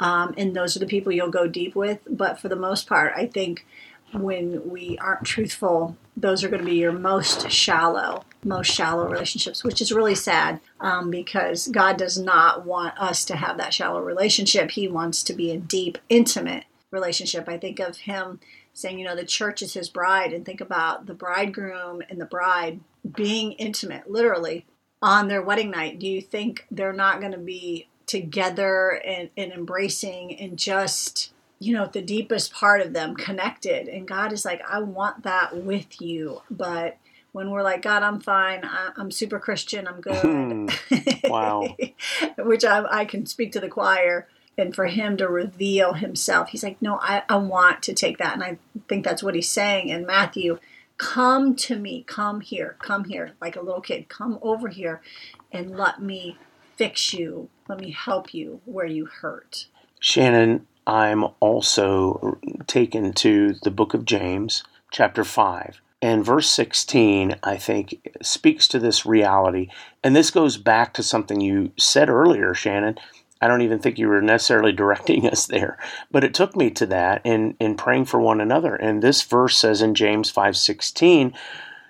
Um, 0.00 0.34
and 0.36 0.56
those 0.56 0.74
are 0.74 0.80
the 0.80 0.86
people 0.86 1.12
you'll 1.12 1.30
go 1.30 1.46
deep 1.46 1.76
with. 1.76 2.00
But 2.08 2.40
for 2.40 2.48
the 2.48 2.56
most 2.56 2.88
part, 2.88 3.12
I 3.14 3.26
think 3.26 3.64
when 4.12 4.68
we 4.70 4.98
aren't 4.98 5.24
truthful, 5.24 5.96
those 6.16 6.42
are 6.42 6.48
going 6.48 6.60
to 6.64 6.68
be 6.68 6.76
your 6.76 6.92
most 6.92 7.50
shallow, 7.50 8.24
most 8.44 8.70
shallow 8.70 9.08
relationships, 9.08 9.62
which 9.62 9.80
is 9.80 9.92
really 9.92 10.14
sad 10.14 10.60
um, 10.80 11.10
because 11.10 11.68
God 11.68 11.96
does 11.96 12.18
not 12.18 12.66
want 12.66 12.98
us 12.98 13.24
to 13.26 13.36
have 13.36 13.56
that 13.58 13.74
shallow 13.74 14.00
relationship. 14.00 14.70
He 14.70 14.88
wants 14.88 15.22
to 15.24 15.34
be 15.34 15.50
a 15.50 15.58
deep, 15.58 15.98
intimate 16.08 16.64
relationship. 16.90 17.48
I 17.48 17.58
think 17.58 17.78
of 17.78 17.98
Him 17.98 18.40
saying, 18.74 18.98
you 18.98 19.04
know, 19.04 19.16
the 19.16 19.24
church 19.24 19.62
is 19.62 19.74
His 19.74 19.88
bride, 19.88 20.32
and 20.32 20.44
think 20.44 20.60
about 20.60 21.06
the 21.06 21.14
bridegroom 21.14 22.02
and 22.08 22.20
the 22.20 22.26
bride 22.26 22.80
being 23.14 23.52
intimate, 23.52 24.10
literally, 24.10 24.66
on 25.00 25.28
their 25.28 25.42
wedding 25.42 25.70
night. 25.70 25.98
Do 25.98 26.06
you 26.06 26.20
think 26.20 26.66
they're 26.70 26.92
not 26.92 27.20
going 27.20 27.32
to 27.32 27.38
be 27.38 27.88
together 28.06 29.00
and, 29.06 29.30
and 29.36 29.52
embracing 29.52 30.38
and 30.38 30.58
just 30.58 31.32
you 31.58 31.72
know 31.72 31.86
the 31.86 32.02
deepest 32.02 32.52
part 32.52 32.80
of 32.80 32.92
them 32.92 33.14
connected 33.14 33.88
and 33.88 34.06
god 34.06 34.32
is 34.32 34.44
like 34.44 34.60
i 34.68 34.80
want 34.80 35.22
that 35.22 35.56
with 35.56 36.00
you 36.00 36.42
but 36.50 36.98
when 37.32 37.50
we're 37.50 37.62
like 37.62 37.82
god 37.82 38.02
i'm 38.02 38.20
fine 38.20 38.60
I, 38.64 38.90
i'm 38.96 39.10
super 39.10 39.38
christian 39.38 39.88
i'm 39.88 40.00
good 40.00 40.16
hmm. 40.16 40.68
Wow. 41.24 41.76
which 42.38 42.64
I, 42.64 42.84
I 42.90 43.04
can 43.04 43.26
speak 43.26 43.52
to 43.52 43.60
the 43.60 43.68
choir 43.68 44.28
and 44.58 44.74
for 44.74 44.86
him 44.86 45.16
to 45.16 45.28
reveal 45.28 45.94
himself 45.94 46.50
he's 46.50 46.62
like 46.62 46.80
no 46.80 46.98
I, 47.00 47.22
I 47.28 47.36
want 47.36 47.82
to 47.84 47.94
take 47.94 48.18
that 48.18 48.34
and 48.34 48.44
i 48.44 48.58
think 48.88 49.04
that's 49.04 49.22
what 49.22 49.34
he's 49.34 49.48
saying 49.48 49.88
in 49.88 50.06
matthew 50.06 50.58
Come 51.02 51.56
to 51.56 51.76
me. 51.76 52.04
Come 52.06 52.40
here. 52.40 52.76
Come 52.78 53.04
here. 53.04 53.32
Like 53.40 53.56
a 53.56 53.60
little 53.60 53.80
kid. 53.80 54.08
Come 54.08 54.38
over 54.40 54.68
here 54.68 55.00
and 55.50 55.76
let 55.76 56.00
me 56.00 56.38
fix 56.76 57.12
you. 57.12 57.48
Let 57.68 57.80
me 57.80 57.90
help 57.90 58.32
you 58.32 58.60
where 58.66 58.86
you 58.86 59.06
hurt. 59.06 59.66
Shannon, 59.98 60.66
I'm 60.86 61.24
also 61.40 62.38
taken 62.68 63.12
to 63.14 63.54
the 63.64 63.70
book 63.72 63.94
of 63.94 64.04
James, 64.04 64.62
chapter 64.92 65.24
5. 65.24 65.80
And 66.02 66.24
verse 66.24 66.50
16, 66.50 67.36
I 67.44 67.56
think, 67.56 68.08
speaks 68.20 68.66
to 68.68 68.80
this 68.80 69.06
reality. 69.06 69.68
And 70.02 70.16
this 70.16 70.32
goes 70.32 70.56
back 70.56 70.92
to 70.94 71.02
something 71.02 71.40
you 71.40 71.70
said 71.78 72.10
earlier, 72.10 72.54
Shannon. 72.54 72.98
I 73.40 73.46
don't 73.46 73.62
even 73.62 73.78
think 73.78 73.98
you 73.98 74.08
were 74.08 74.20
necessarily 74.20 74.72
directing 74.72 75.28
us 75.28 75.46
there, 75.46 75.78
but 76.10 76.24
it 76.24 76.34
took 76.34 76.56
me 76.56 76.70
to 76.70 76.86
that 76.86 77.22
in, 77.24 77.56
in 77.60 77.76
praying 77.76 78.06
for 78.06 78.20
one 78.20 78.40
another. 78.40 78.74
And 78.74 79.00
this 79.00 79.22
verse 79.22 79.56
says 79.56 79.80
in 79.80 79.94
James 79.94 80.32
5:16, 80.32 81.32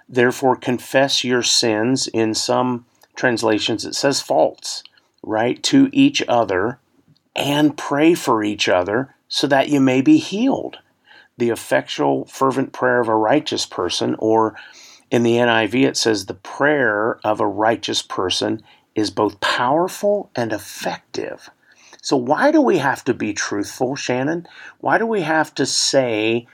therefore 0.08 0.56
confess 0.56 1.24
your 1.24 1.42
sins. 1.42 2.06
In 2.08 2.34
some 2.34 2.84
translations, 3.16 3.86
it 3.86 3.94
says 3.94 4.20
faults, 4.20 4.82
right, 5.22 5.62
to 5.64 5.88
each 5.90 6.22
other 6.28 6.78
and 7.34 7.78
pray 7.78 8.12
for 8.12 8.44
each 8.44 8.68
other 8.68 9.14
so 9.28 9.46
that 9.46 9.70
you 9.70 9.80
may 9.80 10.02
be 10.02 10.18
healed. 10.18 10.78
The 11.42 11.50
effectual, 11.50 12.26
fervent 12.26 12.72
prayer 12.72 13.00
of 13.00 13.08
a 13.08 13.16
righteous 13.16 13.66
person, 13.66 14.14
or 14.20 14.54
in 15.10 15.24
the 15.24 15.38
NIV, 15.38 15.88
it 15.88 15.96
says 15.96 16.26
the 16.26 16.34
prayer 16.34 17.18
of 17.24 17.40
a 17.40 17.46
righteous 17.48 18.00
person 18.00 18.62
is 18.94 19.10
both 19.10 19.40
powerful 19.40 20.30
and 20.36 20.52
effective. 20.52 21.50
So, 22.00 22.16
why 22.16 22.52
do 22.52 22.60
we 22.60 22.78
have 22.78 23.02
to 23.06 23.12
be 23.12 23.32
truthful, 23.32 23.96
Shannon? 23.96 24.46
Why 24.78 24.98
do 24.98 25.04
we 25.04 25.22
have 25.22 25.52
to 25.56 25.66
say, 25.66 26.46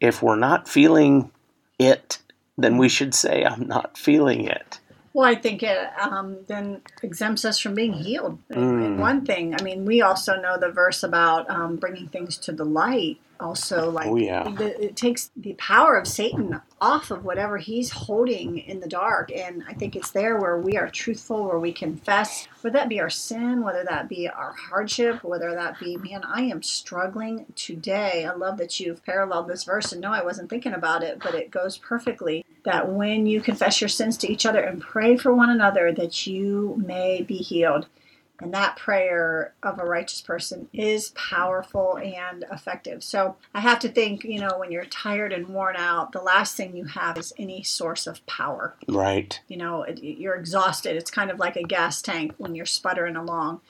if 0.00 0.22
we're 0.22 0.36
not 0.36 0.68
feeling 0.68 1.32
it, 1.76 2.18
then 2.56 2.78
we 2.78 2.88
should 2.88 3.16
say, 3.16 3.44
I'm 3.44 3.66
not 3.66 3.98
feeling 3.98 4.44
it? 4.44 4.78
Well, 5.12 5.26
I 5.26 5.34
think 5.34 5.64
it 5.64 5.90
um, 6.00 6.36
then 6.46 6.82
exempts 7.02 7.44
us 7.44 7.58
from 7.58 7.74
being 7.74 7.94
healed. 7.94 8.38
Mm. 8.50 8.98
one 8.98 9.26
thing, 9.26 9.56
I 9.58 9.62
mean, 9.64 9.84
we 9.86 10.02
also 10.02 10.40
know 10.40 10.56
the 10.56 10.70
verse 10.70 11.02
about 11.02 11.50
um, 11.50 11.78
bringing 11.78 12.06
things 12.06 12.36
to 12.38 12.52
the 12.52 12.64
light 12.64 13.18
also 13.40 13.86
oh, 13.86 13.90
like 13.90 14.08
oh, 14.08 14.16
yeah. 14.16 14.48
the, 14.50 14.84
it 14.84 14.96
takes 14.96 15.30
the 15.36 15.54
power 15.54 15.96
of 15.96 16.06
satan 16.06 16.60
off 16.80 17.10
of 17.10 17.24
whatever 17.24 17.56
he's 17.56 17.90
holding 17.90 18.58
in 18.58 18.80
the 18.80 18.88
dark. 18.88 19.32
And 19.32 19.64
i 19.68 19.72
think 19.72 19.96
it's 19.96 20.10
there 20.10 20.38
where 20.38 20.58
we 20.58 20.76
are 20.76 20.88
truthful 20.88 21.44
where 21.44 21.58
we 21.58 21.72
confess 21.72 22.46
whether 22.60 22.78
that 22.78 22.88
be 22.88 23.00
our 23.00 23.10
sin 23.10 23.62
whether 23.62 23.84
that 23.84 24.08
be 24.08 24.28
our 24.28 24.52
hardship 24.52 25.24
whether 25.24 25.54
that 25.54 25.78
be 25.80 25.96
man 25.96 26.22
i 26.24 26.42
am 26.42 26.62
struggling 26.62 27.46
today. 27.54 28.26
I 28.26 28.34
love 28.34 28.58
that 28.58 28.78
you've 28.80 29.04
paralleled 29.04 29.48
this 29.48 29.64
verse 29.64 29.92
and 29.92 30.00
no 30.00 30.12
i 30.12 30.22
wasn't 30.22 30.50
thinking 30.50 30.74
about 30.74 31.02
it 31.02 31.18
but 31.22 31.34
it 31.34 31.50
goes 31.50 31.78
perfectly 31.78 32.44
that 32.64 32.90
when 32.90 33.26
you 33.26 33.40
confess 33.40 33.80
your 33.80 33.88
sins 33.88 34.16
to 34.18 34.30
each 34.30 34.44
other 34.46 34.60
and 34.60 34.80
pray 34.80 35.16
for 35.16 35.34
one 35.34 35.50
another 35.50 35.92
that 35.92 36.26
you 36.26 36.80
may 36.84 37.22
be 37.22 37.36
healed 37.36 37.86
and 38.40 38.52
that 38.52 38.76
prayer 38.76 39.54
of 39.62 39.78
a 39.78 39.84
righteous 39.84 40.20
person 40.20 40.68
is 40.72 41.10
powerful 41.10 41.98
and 41.98 42.44
effective. 42.52 43.02
So 43.02 43.36
I 43.54 43.60
have 43.60 43.78
to 43.80 43.88
think, 43.88 44.24
you 44.24 44.40
know, 44.40 44.56
when 44.58 44.70
you're 44.70 44.84
tired 44.84 45.32
and 45.32 45.48
worn 45.48 45.76
out, 45.76 46.12
the 46.12 46.20
last 46.20 46.56
thing 46.56 46.76
you 46.76 46.84
have 46.84 47.16
is 47.18 47.32
any 47.38 47.62
source 47.62 48.06
of 48.06 48.24
power. 48.26 48.76
Right. 48.88 49.40
You 49.48 49.56
know, 49.56 49.86
you're 49.86 50.34
exhausted. 50.34 50.96
It's 50.96 51.10
kind 51.10 51.30
of 51.30 51.38
like 51.38 51.56
a 51.56 51.62
gas 51.62 52.02
tank 52.02 52.34
when 52.36 52.54
you're 52.54 52.66
sputtering 52.66 53.16
along. 53.16 53.60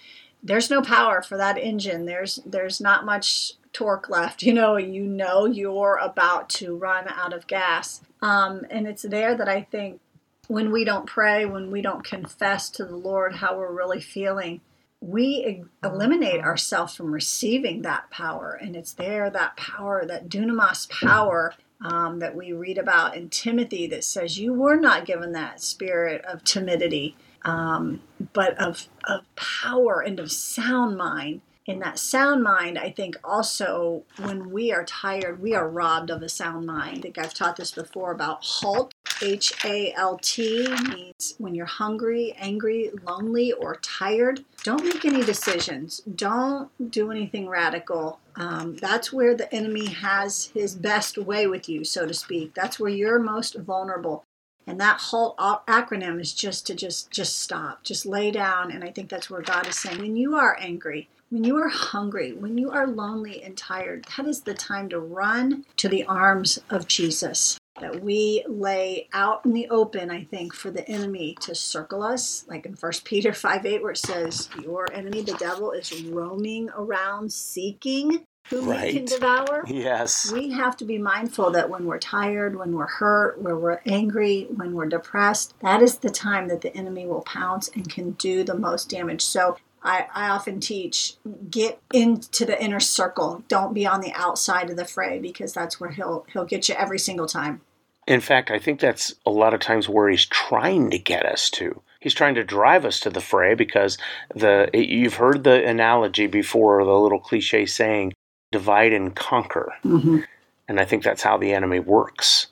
There's 0.42 0.70
no 0.70 0.82
power 0.82 1.23
for 1.23 1.37
that 1.37 1.58
engine. 1.58 2.06
There's 2.06 2.37
there's 2.46 2.80
not 2.80 3.04
much 3.04 3.54
torque 3.73 4.08
left. 4.08 4.42
You 4.46 4.54
know, 4.54 4.76
you 4.76 5.02
know 5.02 5.44
you're 5.46 5.99
about 6.00 6.49
to 6.50 6.76
run 6.76 7.06
out 7.08 7.32
of 7.32 7.46
gas. 7.46 8.00
Um, 8.23 8.64
and 8.70 8.87
it's 8.87 9.02
there 9.02 9.35
that 9.37 9.49
I 9.49 9.62
think 9.62 10.00
when 10.49 10.71
we 10.73 10.85
don't 10.85 11.07
pray, 11.07 11.45
when 11.45 11.71
we 11.71 11.83
don't 11.83 12.05
confess 12.05 12.71
to 12.71 12.85
the 12.85 12.97
Lord 12.97 13.37
how 13.37 13.59
we're 13.59 13.73
really 13.73 14.00
feeling, 14.00 14.61
we 15.00 15.65
eliminate 15.85 16.41
ourselves 16.41 16.95
from 16.95 17.12
receiving 17.12 17.83
that 17.83 18.11
power. 18.11 18.59
And 18.61 18.75
it's 18.75 18.93
there, 18.93 19.31
that 19.31 19.57
power, 19.57 20.05
that 20.07 20.29
dunamis 20.29 20.88
power 20.88 21.55
um, 21.81 22.21
that 22.21 22.35
we 22.35 22.53
read 22.53 22.79
about 22.79 23.17
in 23.17 23.29
Timothy 23.29 23.87
that 23.88 24.05
says, 24.05 24.38
You 24.38 24.55
were 24.55 24.76
not 24.76 25.05
given 25.05 25.33
that 25.33 25.61
spirit 25.61 26.25
of 26.25 26.43
timidity, 26.45 27.17
um, 27.43 28.00
but 28.33 28.59
of, 28.59 28.88
of 29.05 29.23
power 29.37 30.00
and 30.00 30.19
of 30.19 30.33
sound 30.33 30.97
mind 30.97 31.43
in 31.66 31.80
that 31.80 31.99
sound 31.99 32.42
mind, 32.42 32.78
I 32.78 32.90
think 32.90 33.16
also 33.25 34.04
when 34.18 34.50
we 34.50 34.73
are 34.73 34.85
tired, 34.85 35.42
we 35.42 35.54
are 35.54 35.68
robbed 35.68 36.11
of 36.11 36.23
a 36.23 36.28
sound 36.28 36.64
mind. 36.66 36.99
I 36.99 37.00
think 37.00 37.18
I've 37.18 37.35
taught 37.35 37.56
this 37.56 37.73
before 37.73 38.12
about 38.12 38.44
halt. 38.44 38.92
H 39.23 39.52
A 39.64 39.92
L 39.94 40.18
T 40.23 40.68
means 40.94 41.35
when 41.38 41.54
you're 41.54 41.66
hungry, 41.66 42.35
angry, 42.38 42.90
lonely, 43.04 43.52
or 43.52 43.76
tired, 43.76 44.44
don't 44.62 44.85
make 44.85 45.04
any 45.04 45.25
decisions. 45.25 46.00
Don't 46.00 46.90
do 46.90 47.11
anything 47.11 47.49
radical. 47.49 48.20
Um, 48.37 48.76
that's 48.76 49.12
where 49.12 49.35
the 49.35 49.52
enemy 49.54 49.87
has 49.87 50.50
his 50.52 50.75
best 50.75 51.16
way 51.16 51.46
with 51.46 51.68
you, 51.68 51.82
so 51.82 52.06
to 52.06 52.12
speak. 52.12 52.52
That's 52.54 52.78
where 52.78 52.90
you're 52.90 53.18
most 53.18 53.56
vulnerable. 53.56 54.23
And 54.66 54.78
that 54.80 55.00
whole 55.00 55.35
acronym 55.38 56.20
is 56.20 56.35
just 56.35 56.66
to 56.66 56.75
just 56.75 57.11
just 57.11 57.38
stop, 57.38 57.85
just 57.85 58.04
lay 58.04 58.30
down. 58.30 58.70
And 58.70 58.85
I 58.85 58.90
think 58.90 59.08
that's 59.08 59.30
where 59.30 59.40
God 59.40 59.66
is 59.66 59.76
saying, 59.76 59.99
when 59.99 60.16
you 60.16 60.37
are 60.37 60.58
angry, 60.61 61.08
when 61.30 61.45
you 61.45 61.56
are 61.56 61.68
hungry, 61.68 62.33
when 62.33 62.56
you 62.56 62.71
are 62.71 62.87
lonely 62.87 63.42
and 63.42 63.56
tired, 63.56 64.06
that 64.16 64.26
is 64.26 64.42
the 64.42 64.54
time 64.54 64.88
to 64.90 65.00
run 65.00 65.64
to 65.76 65.88
the 65.88 66.04
arms 66.04 66.59
of 66.71 66.87
Jesus. 66.87 67.59
That 67.80 68.02
we 68.02 68.42
lay 68.49 69.09
out 69.12 69.45
in 69.45 69.52
the 69.52 69.68
open, 69.68 70.11
I 70.11 70.25
think, 70.25 70.54
for 70.54 70.71
the 70.71 70.88
enemy 70.88 71.37
to 71.42 71.54
circle 71.54 72.02
us, 72.02 72.47
like 72.49 72.64
in 72.64 72.73
1 72.73 72.92
Peter 73.04 73.33
5 73.35 73.66
8, 73.66 73.83
where 73.83 73.92
it 73.92 73.99
says, 73.99 74.49
Your 74.62 74.90
enemy, 74.92 75.21
the 75.21 75.35
devil, 75.35 75.73
is 75.73 76.02
roaming 76.04 76.71
around 76.75 77.33
seeking 77.33 78.25
who 78.49 78.62
right. 78.62 78.87
we 78.87 78.92
can 78.92 79.04
devour. 79.04 79.64
Yes. 79.66 80.30
We 80.33 80.50
have 80.52 80.76
to 80.78 80.85
be 80.85 80.99
mindful 80.99 81.50
that 81.50 81.68
when 81.68 81.85
we're 81.85 81.99
tired, 81.99 82.56
when 82.56 82.73
we're 82.73 82.87
hurt, 82.87 83.40
when 83.42 83.61
we're 83.61 83.80
angry, 83.85 84.47
when 84.54 84.73
we're 84.75 84.87
depressed, 84.87 85.54
that 85.61 85.83
is 85.83 85.99
the 85.99 86.11
time 86.11 86.49
that 86.49 86.61
the 86.61 86.75
enemy 86.76 87.06
will 87.06 87.23
pounce 87.23 87.68
and 87.68 87.88
can 87.88 88.12
do 88.12 88.45
the 88.45 88.54
most 88.54 88.88
damage. 88.88 89.23
So 89.23 89.56
I, 89.87 90.09
I 90.12 90.28
often 90.28 90.59
teach 90.59 91.14
get 91.49 91.81
into 91.95 92.45
the 92.45 92.62
inner 92.62 92.81
circle. 92.81 93.45
Don't 93.49 93.73
be 93.73 93.87
on 93.87 94.00
the 94.00 94.12
outside 94.14 94.69
of 94.69 94.76
the 94.76 94.85
fray 94.85 95.21
because 95.21 95.52
that's 95.52 95.81
where 95.81 95.90
he'll 95.90 96.26
he'll 96.33 96.45
get 96.45 96.69
you 96.69 96.75
every 96.75 96.99
single 96.99 97.26
time. 97.26 97.61
In 98.07 98.21
fact, 98.21 98.50
I 98.50 98.59
think 98.59 98.81
that's 98.81 99.14
a 99.25 99.31
lot 99.31 99.55
of 99.55 99.61
times 99.61 99.88
where 99.88 100.09
he's 100.09 100.26
trying 100.26 100.90
to 100.90 100.99
get 100.99 101.25
us 101.25 101.49
to. 101.50 101.81
He's 102.00 102.14
trying 102.14 102.35
to 102.35 102.45
drive 102.45 102.85
us 102.85 103.00
to 103.00 103.11
the 103.11 103.21
fray 103.21 103.55
because 103.55 103.97
the 104.35 104.69
you've 104.75 105.14
heard 105.14 105.45
the 105.45 105.64
analogy 105.64 106.26
before, 106.26 106.85
the 106.85 106.93
little 106.93 107.21
cliche 107.21 107.64
saying, 107.64 108.12
divide 108.50 108.93
and 108.93 109.14
conquer. 109.14 109.73
Mm-hmm. 109.85 110.21
And 110.69 110.81
I 110.81 110.85
think 110.85 111.05
that's 111.05 111.23
how 111.23 111.38
the 111.38 111.52
enemy 111.52 111.78
works. 111.78 112.49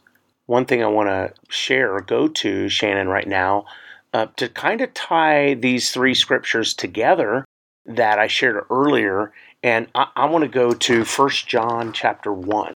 One 0.47 0.67
thing 0.67 0.85
I 0.85 0.89
want 0.89 1.09
to 1.09 1.33
share 1.49 1.95
or 1.95 2.01
go 2.01 2.29
to, 2.29 2.69
Shannon, 2.69 3.09
right 3.09 3.27
now, 3.27 3.65
uh, 4.15 4.27
to 4.37 4.49
kind 4.49 4.81
of 4.81 4.95
tie 4.95 5.55
these 5.55 5.91
three 5.91 6.15
scriptures 6.15 6.73
together 6.73 7.45
that 7.85 8.19
I 8.19 8.29
shared 8.29 8.65
earlier. 8.71 9.33
And 9.63 9.89
I, 9.95 10.07
I 10.15 10.27
want 10.27 10.43
to 10.45 10.49
go 10.49 10.73
to 10.73 11.05
First 11.05 11.49
John 11.49 11.93
chapter 11.93 12.33
1. 12.33 12.73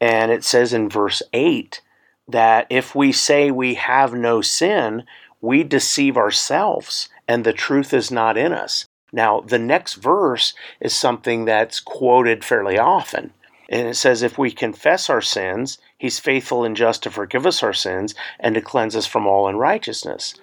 And 0.00 0.30
it 0.30 0.44
says 0.44 0.72
in 0.74 0.90
verse 0.90 1.22
8 1.32 1.80
that 2.28 2.66
if 2.68 2.94
we 2.94 3.10
say 3.10 3.50
we 3.50 3.74
have 3.74 4.12
no 4.12 4.42
sin, 4.42 5.04
we 5.40 5.64
deceive 5.64 6.16
ourselves 6.16 7.08
and 7.26 7.44
the 7.44 7.52
truth 7.54 7.94
is 7.94 8.10
not 8.10 8.36
in 8.36 8.52
us. 8.52 8.84
Now, 9.12 9.40
the 9.40 9.58
next 9.58 9.94
verse 9.94 10.54
is 10.80 10.94
something 10.94 11.44
that's 11.44 11.80
quoted 11.80 12.44
fairly 12.44 12.78
often. 12.78 13.32
And 13.68 13.88
it 13.88 13.96
says, 13.96 14.22
If 14.22 14.36
we 14.36 14.50
confess 14.50 15.08
our 15.08 15.22
sins, 15.22 15.78
he's 15.96 16.18
faithful 16.18 16.64
and 16.64 16.76
just 16.76 17.02
to 17.04 17.10
forgive 17.10 17.46
us 17.46 17.62
our 17.62 17.72
sins 17.72 18.14
and 18.40 18.54
to 18.54 18.60
cleanse 18.60 18.96
us 18.96 19.06
from 19.06 19.26
all 19.26 19.48
unrighteousness. 19.48 20.34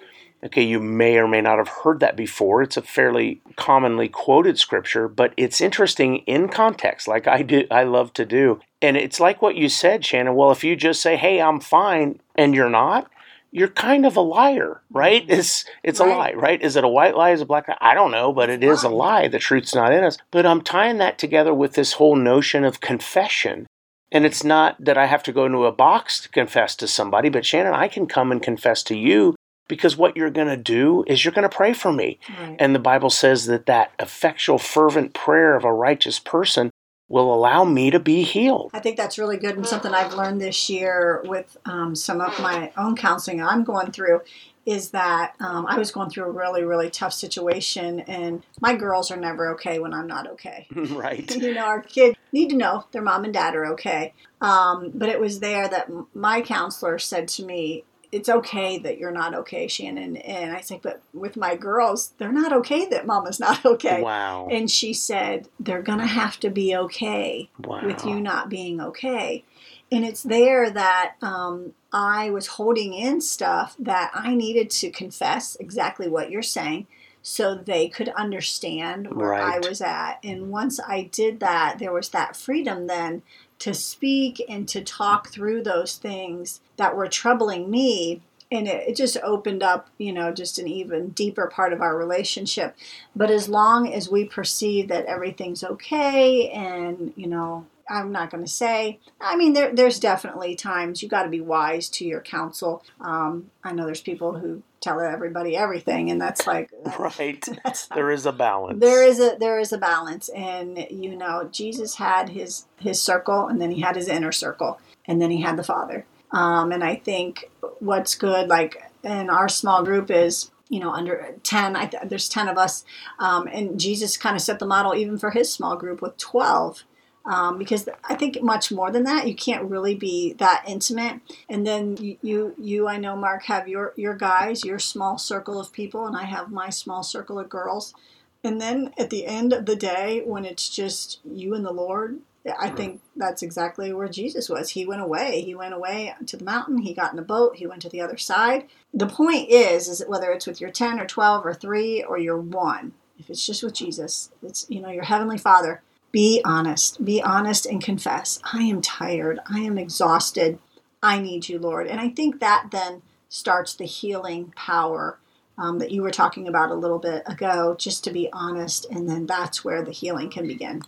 Okay, 0.42 0.62
you 0.62 0.80
may 0.80 1.18
or 1.18 1.28
may 1.28 1.42
not 1.42 1.58
have 1.58 1.68
heard 1.68 2.00
that 2.00 2.16
before. 2.16 2.62
It's 2.62 2.78
a 2.78 2.82
fairly 2.82 3.42
commonly 3.56 4.08
quoted 4.08 4.58
scripture, 4.58 5.06
but 5.06 5.34
it's 5.36 5.60
interesting 5.60 6.18
in 6.18 6.48
context, 6.48 7.06
like 7.06 7.26
I 7.26 7.42
do 7.42 7.66
I 7.70 7.82
love 7.82 8.12
to 8.14 8.24
do. 8.24 8.60
And 8.80 8.96
it's 8.96 9.20
like 9.20 9.42
what 9.42 9.56
you 9.56 9.68
said, 9.68 10.04
Shannon. 10.04 10.34
Well, 10.34 10.50
if 10.50 10.64
you 10.64 10.76
just 10.76 11.02
say, 11.02 11.16
"Hey, 11.16 11.40
I'm 11.42 11.60
fine," 11.60 12.20
and 12.36 12.54
you're 12.54 12.70
not, 12.70 13.10
you're 13.50 13.68
kind 13.68 14.06
of 14.06 14.16
a 14.16 14.22
liar, 14.22 14.80
right? 14.90 15.22
Mm-hmm. 15.22 15.40
It's 15.40 15.64
it's 15.82 16.00
right. 16.00 16.10
a 16.10 16.16
lie, 16.16 16.32
right? 16.32 16.62
Is 16.62 16.76
it 16.76 16.84
a 16.84 16.88
white 16.88 17.16
lie? 17.16 17.30
Is 17.30 17.40
it 17.40 17.44
a 17.44 17.46
black 17.46 17.68
lie? 17.68 17.76
I 17.80 17.94
don't 17.94 18.10
know, 18.10 18.32
but 18.32 18.48
it 18.48 18.64
is 18.64 18.82
a 18.82 18.88
lie. 18.88 19.28
The 19.28 19.38
truth's 19.38 19.74
not 19.74 19.92
in 19.92 20.04
us. 20.04 20.16
But 20.30 20.46
I'm 20.46 20.62
tying 20.62 20.98
that 20.98 21.18
together 21.18 21.52
with 21.52 21.74
this 21.74 21.94
whole 21.94 22.16
notion 22.16 22.64
of 22.64 22.80
confession. 22.80 23.66
And 24.12 24.24
it's 24.24 24.42
not 24.42 24.82
that 24.84 24.98
I 24.98 25.06
have 25.06 25.22
to 25.24 25.32
go 25.32 25.44
into 25.44 25.66
a 25.66 25.72
box 25.72 26.20
to 26.22 26.28
confess 26.28 26.74
to 26.76 26.88
somebody, 26.88 27.28
but 27.28 27.46
Shannon, 27.46 27.74
I 27.74 27.86
can 27.86 28.06
come 28.06 28.32
and 28.32 28.42
confess 28.42 28.82
to 28.84 28.96
you 28.96 29.36
because 29.70 29.96
what 29.96 30.16
you're 30.16 30.30
going 30.30 30.48
to 30.48 30.56
do 30.56 31.04
is 31.06 31.24
you're 31.24 31.32
going 31.32 31.48
to 31.48 31.56
pray 31.56 31.72
for 31.72 31.92
me. 31.92 32.18
Right. 32.38 32.56
And 32.58 32.74
the 32.74 32.80
Bible 32.80 33.08
says 33.08 33.46
that 33.46 33.64
that 33.66 33.92
effectual, 33.98 34.58
fervent 34.58 35.14
prayer 35.14 35.56
of 35.56 35.64
a 35.64 35.72
righteous 35.72 36.18
person 36.18 36.70
will 37.08 37.32
allow 37.32 37.64
me 37.64 37.90
to 37.90 37.98
be 37.98 38.22
healed. 38.22 38.70
I 38.74 38.80
think 38.80 38.96
that's 38.96 39.18
really 39.18 39.36
good 39.36 39.56
and 39.56 39.66
something 39.66 39.92
I've 39.92 40.14
learned 40.14 40.40
this 40.40 40.68
year 40.68 41.22
with 41.24 41.56
um, 41.64 41.94
some 41.94 42.20
of 42.20 42.38
my 42.40 42.72
own 42.76 42.96
counseling 42.96 43.42
I'm 43.42 43.64
going 43.64 43.92
through 43.92 44.20
is 44.66 44.90
that 44.90 45.34
um, 45.40 45.66
I 45.66 45.78
was 45.78 45.90
going 45.90 46.10
through 46.10 46.24
a 46.24 46.30
really, 46.30 46.62
really 46.62 46.90
tough 46.90 47.12
situation, 47.12 48.00
and 48.00 48.44
my 48.60 48.74
girls 48.74 49.10
are 49.10 49.16
never 49.16 49.48
okay 49.54 49.78
when 49.78 49.94
I'm 49.94 50.06
not 50.06 50.30
okay. 50.32 50.66
right. 50.74 51.34
you 51.34 51.54
know, 51.54 51.64
our 51.64 51.80
kids 51.80 52.16
need 52.32 52.50
to 52.50 52.56
know 52.56 52.84
their 52.92 53.02
mom 53.02 53.24
and 53.24 53.32
dad 53.32 53.54
are 53.54 53.66
okay. 53.72 54.12
Um, 54.40 54.92
but 54.94 55.08
it 55.08 55.18
was 55.18 55.40
there 55.40 55.66
that 55.68 55.90
my 56.14 56.42
counselor 56.42 56.98
said 56.98 57.26
to 57.28 57.44
me, 57.44 57.84
it's 58.12 58.28
okay 58.28 58.78
that 58.78 58.98
you're 58.98 59.12
not 59.12 59.34
okay, 59.34 59.68
Shannon. 59.68 60.16
And 60.16 60.52
I 60.52 60.60
said, 60.60 60.80
but 60.82 61.02
with 61.14 61.36
my 61.36 61.54
girls, 61.54 62.12
they're 62.18 62.32
not 62.32 62.52
okay 62.52 62.86
that 62.86 63.06
mama's 63.06 63.38
not 63.38 63.64
okay. 63.64 64.02
Wow. 64.02 64.48
And 64.50 64.70
she 64.70 64.92
said, 64.92 65.48
they're 65.60 65.82
going 65.82 66.00
to 66.00 66.06
have 66.06 66.38
to 66.40 66.50
be 66.50 66.74
okay 66.74 67.50
wow. 67.64 67.84
with 67.84 68.04
you 68.04 68.20
not 68.20 68.48
being 68.48 68.80
okay. 68.80 69.44
And 69.92 70.04
it's 70.04 70.22
there 70.22 70.70
that 70.70 71.14
um, 71.20 71.72
I 71.92 72.30
was 72.30 72.46
holding 72.46 72.94
in 72.94 73.20
stuff 73.20 73.74
that 73.78 74.10
I 74.14 74.34
needed 74.34 74.70
to 74.70 74.90
confess 74.90 75.56
exactly 75.58 76.08
what 76.08 76.30
you're 76.30 76.42
saying 76.42 76.86
so 77.22 77.54
they 77.54 77.88
could 77.88 78.08
understand 78.10 79.14
where 79.14 79.30
Right. 79.30 79.62
I 79.62 79.68
was 79.68 79.80
at. 79.80 80.18
And 80.24 80.50
once 80.50 80.80
I 80.80 81.02
did 81.12 81.40
that, 81.40 81.78
there 81.78 81.92
was 81.92 82.10
that 82.10 82.36
freedom 82.36 82.86
then 82.86 83.22
to 83.60 83.72
speak 83.74 84.44
and 84.48 84.68
to 84.68 84.82
talk 84.82 85.30
through 85.30 85.62
those 85.62 85.96
things 85.96 86.60
that 86.76 86.96
were 86.96 87.08
troubling 87.08 87.70
me. 87.70 88.22
And 88.52 88.66
it, 88.66 88.88
it 88.88 88.96
just 88.96 89.16
opened 89.22 89.62
up, 89.62 89.88
you 89.96 90.12
know, 90.12 90.32
just 90.32 90.58
an 90.58 90.66
even 90.66 91.10
deeper 91.10 91.46
part 91.46 91.72
of 91.72 91.80
our 91.80 91.96
relationship. 91.96 92.76
But 93.14 93.30
as 93.30 93.48
long 93.48 93.92
as 93.92 94.10
we 94.10 94.24
perceive 94.24 94.88
that 94.88 95.06
everything's 95.06 95.62
okay 95.62 96.50
and, 96.50 97.12
you 97.16 97.28
know, 97.28 97.66
I'm 97.88 98.12
not 98.12 98.30
going 98.30 98.44
to 98.44 98.50
say. 98.50 99.00
I 99.20 99.36
mean, 99.36 99.52
there, 99.52 99.74
there's 99.74 99.98
definitely 99.98 100.54
times 100.54 101.02
you 101.02 101.08
got 101.08 101.24
to 101.24 101.28
be 101.28 101.40
wise 101.40 101.88
to 101.90 102.04
your 102.04 102.20
counsel. 102.20 102.84
Um, 103.00 103.50
I 103.64 103.72
know 103.72 103.84
there's 103.84 104.00
people 104.00 104.38
who 104.38 104.62
tell 104.80 105.00
everybody 105.00 105.56
everything, 105.56 106.10
and 106.10 106.20
that's 106.20 106.46
like 106.46 106.70
Right. 106.98 107.40
that's 107.64 107.88
not 107.90 107.96
There 107.96 108.10
is 108.10 108.26
a 108.26 108.32
balance. 108.32 108.80
there 108.80 109.02
is 109.06 109.20
a 109.20 109.36
there 109.38 109.58
is 109.58 109.72
a 109.72 109.78
balance 109.78 110.28
and 110.30 110.86
you 110.90 111.16
know 111.16 111.48
jesus 111.52 111.96
had 111.96 112.30
his 112.30 112.66
his 112.78 113.00
circle 113.00 113.46
and 113.46 113.60
then 113.60 113.70
he 113.70 113.80
had 113.80 113.96
his 113.96 114.08
inner 114.08 114.32
circle 114.32 114.78
and 115.06 115.20
then 115.20 115.30
he 115.30 115.40
had 115.42 115.56
the 115.56 115.62
father 115.64 116.04
um, 116.32 116.72
and 116.72 116.82
i 116.84 116.94
think 116.94 117.50
what's 117.80 118.14
good 118.14 118.48
like 118.48 118.82
in 119.04 119.28
our 119.30 119.48
small 119.48 119.82
group 119.84 120.10
is 120.10 120.50
you 120.68 120.78
know 120.80 120.90
under 120.92 121.34
10 121.42 121.76
I, 121.76 121.90
there's 122.04 122.28
10 122.28 122.48
of 122.48 122.56
us 122.58 122.84
um, 123.18 123.48
and 123.52 123.78
jesus 123.80 124.16
kind 124.16 124.36
of 124.36 124.42
set 124.42 124.58
the 124.58 124.66
model 124.66 124.94
even 124.94 125.18
for 125.18 125.30
his 125.30 125.52
small 125.52 125.76
group 125.76 126.00
with 126.02 126.16
12 126.18 126.84
um, 127.26 127.58
because 127.58 127.88
I 128.04 128.14
think 128.14 128.42
much 128.42 128.72
more 128.72 128.90
than 128.90 129.04
that, 129.04 129.28
you 129.28 129.34
can't 129.34 129.64
really 129.70 129.94
be 129.94 130.32
that 130.34 130.64
intimate. 130.66 131.20
And 131.48 131.66
then 131.66 131.96
you, 131.98 132.16
you, 132.22 132.54
you, 132.58 132.88
I 132.88 132.96
know, 132.96 133.16
Mark, 133.16 133.44
have 133.44 133.68
your 133.68 133.92
your 133.96 134.14
guys, 134.14 134.64
your 134.64 134.78
small 134.78 135.18
circle 135.18 135.60
of 135.60 135.72
people, 135.72 136.06
and 136.06 136.16
I 136.16 136.24
have 136.24 136.50
my 136.50 136.70
small 136.70 137.02
circle 137.02 137.38
of 137.38 137.48
girls. 137.48 137.94
And 138.42 138.60
then 138.60 138.92
at 138.98 139.10
the 139.10 139.26
end 139.26 139.52
of 139.52 139.66
the 139.66 139.76
day, 139.76 140.22
when 140.24 140.46
it's 140.46 140.70
just 140.70 141.20
you 141.24 141.54
and 141.54 141.64
the 141.64 141.72
Lord, 141.72 142.20
I 142.58 142.70
think 142.70 143.02
that's 143.14 143.42
exactly 143.42 143.92
where 143.92 144.08
Jesus 144.08 144.48
was. 144.48 144.70
He 144.70 144.86
went 144.86 145.02
away. 145.02 145.42
He 145.42 145.54
went 145.54 145.74
away 145.74 146.14
to 146.26 146.36
the 146.38 146.44
mountain. 146.44 146.78
He 146.78 146.94
got 146.94 147.12
in 147.12 147.18
a 147.18 147.22
boat. 147.22 147.56
He 147.56 147.66
went 147.66 147.82
to 147.82 147.90
the 147.90 148.00
other 148.00 148.16
side. 148.16 148.66
The 148.94 149.06
point 149.06 149.50
is, 149.50 149.88
is 149.88 150.02
whether 150.08 150.32
it's 150.32 150.46
with 150.46 150.60
your 150.60 150.70
ten 150.70 150.98
or 150.98 151.06
twelve 151.06 151.44
or 151.44 151.52
three 151.52 152.02
or 152.02 152.16
your 152.16 152.38
one, 152.38 152.94
if 153.18 153.28
it's 153.28 153.44
just 153.44 153.62
with 153.62 153.74
Jesus, 153.74 154.30
it's 154.42 154.64
you 154.70 154.80
know 154.80 154.88
your 154.88 155.04
heavenly 155.04 155.36
Father. 155.36 155.82
Be 156.12 156.40
honest. 156.44 157.04
Be 157.04 157.22
honest 157.22 157.66
and 157.66 157.82
confess. 157.82 158.40
I 158.52 158.62
am 158.62 158.80
tired. 158.80 159.38
I 159.46 159.60
am 159.60 159.78
exhausted. 159.78 160.58
I 161.02 161.20
need 161.20 161.48
you, 161.48 161.58
Lord. 161.58 161.86
And 161.86 162.00
I 162.00 162.08
think 162.08 162.40
that 162.40 162.68
then 162.70 163.02
starts 163.28 163.74
the 163.74 163.84
healing 163.84 164.52
power 164.56 165.18
um, 165.56 165.78
that 165.78 165.92
you 165.92 166.02
were 166.02 166.10
talking 166.10 166.48
about 166.48 166.70
a 166.70 166.74
little 166.74 166.98
bit 166.98 167.22
ago, 167.26 167.76
just 167.78 168.02
to 168.04 168.10
be 168.10 168.28
honest. 168.32 168.86
And 168.90 169.08
then 169.08 169.26
that's 169.26 169.64
where 169.64 169.82
the 169.82 169.92
healing 169.92 170.30
can 170.30 170.46
begin. 170.46 170.82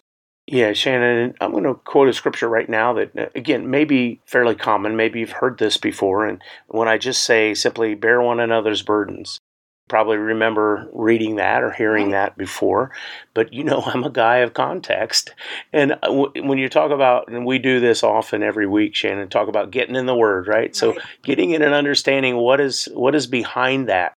Yeah, 0.47 0.73
Shannon, 0.73 1.35
I'm 1.41 1.53
going 1.53 1.65
to 1.65 1.75
quote 1.75 2.09
a 2.09 2.13
scripture 2.13 2.49
right 2.49 2.69
now 2.69 2.95
that, 2.95 3.17
uh, 3.17 3.27
again, 3.35 3.71
may 3.71 3.85
be 3.85 4.21
fairly 4.27 4.57
common. 4.57 4.97
Maybe 4.97 5.21
you've 5.21 5.31
heard 5.31 5.59
this 5.59 5.77
before. 5.77 6.27
And 6.27 6.43
when 6.67 6.89
I 6.89 6.99
just 6.99 7.23
say 7.23 7.55
simply, 7.55 7.95
bear 7.95 8.21
one 8.21 8.41
another's 8.41 8.83
burdens, 8.83 9.39
probably 9.89 10.17
remember 10.17 10.89
reading 10.93 11.37
that 11.37 11.63
or 11.63 11.71
hearing 11.71 12.11
that 12.13 12.37
before. 12.39 12.93
But 13.35 13.53
you 13.53 13.65
know, 13.65 13.83
I'm 13.87 14.05
a 14.05 14.11
guy 14.11 14.39
of 14.39 14.55
context. 14.55 15.35
And 15.73 15.93
uh, 15.93 15.97
w- 16.03 16.33
when 16.49 16.59
you 16.59 16.69
talk 16.69 16.91
about, 16.91 17.29
and 17.29 17.45
we 17.45 17.59
do 17.59 17.81
this 17.81 18.03
often 18.03 18.43
every 18.43 18.67
week, 18.67 18.95
Shannon, 18.95 19.29
talk 19.29 19.49
about 19.49 19.71
getting 19.71 19.97
in 19.97 20.07
the 20.07 20.15
Word, 20.17 20.49
right? 20.49 20.75
So 20.75 20.93
Right. 20.93 21.01
getting 21.23 21.51
in 21.51 21.63
and 21.63 21.75
understanding 21.75 22.37
what 22.37 22.61
is 22.61 22.89
what 22.95 23.15
is 23.15 23.27
behind 23.27 23.89
that. 23.89 24.13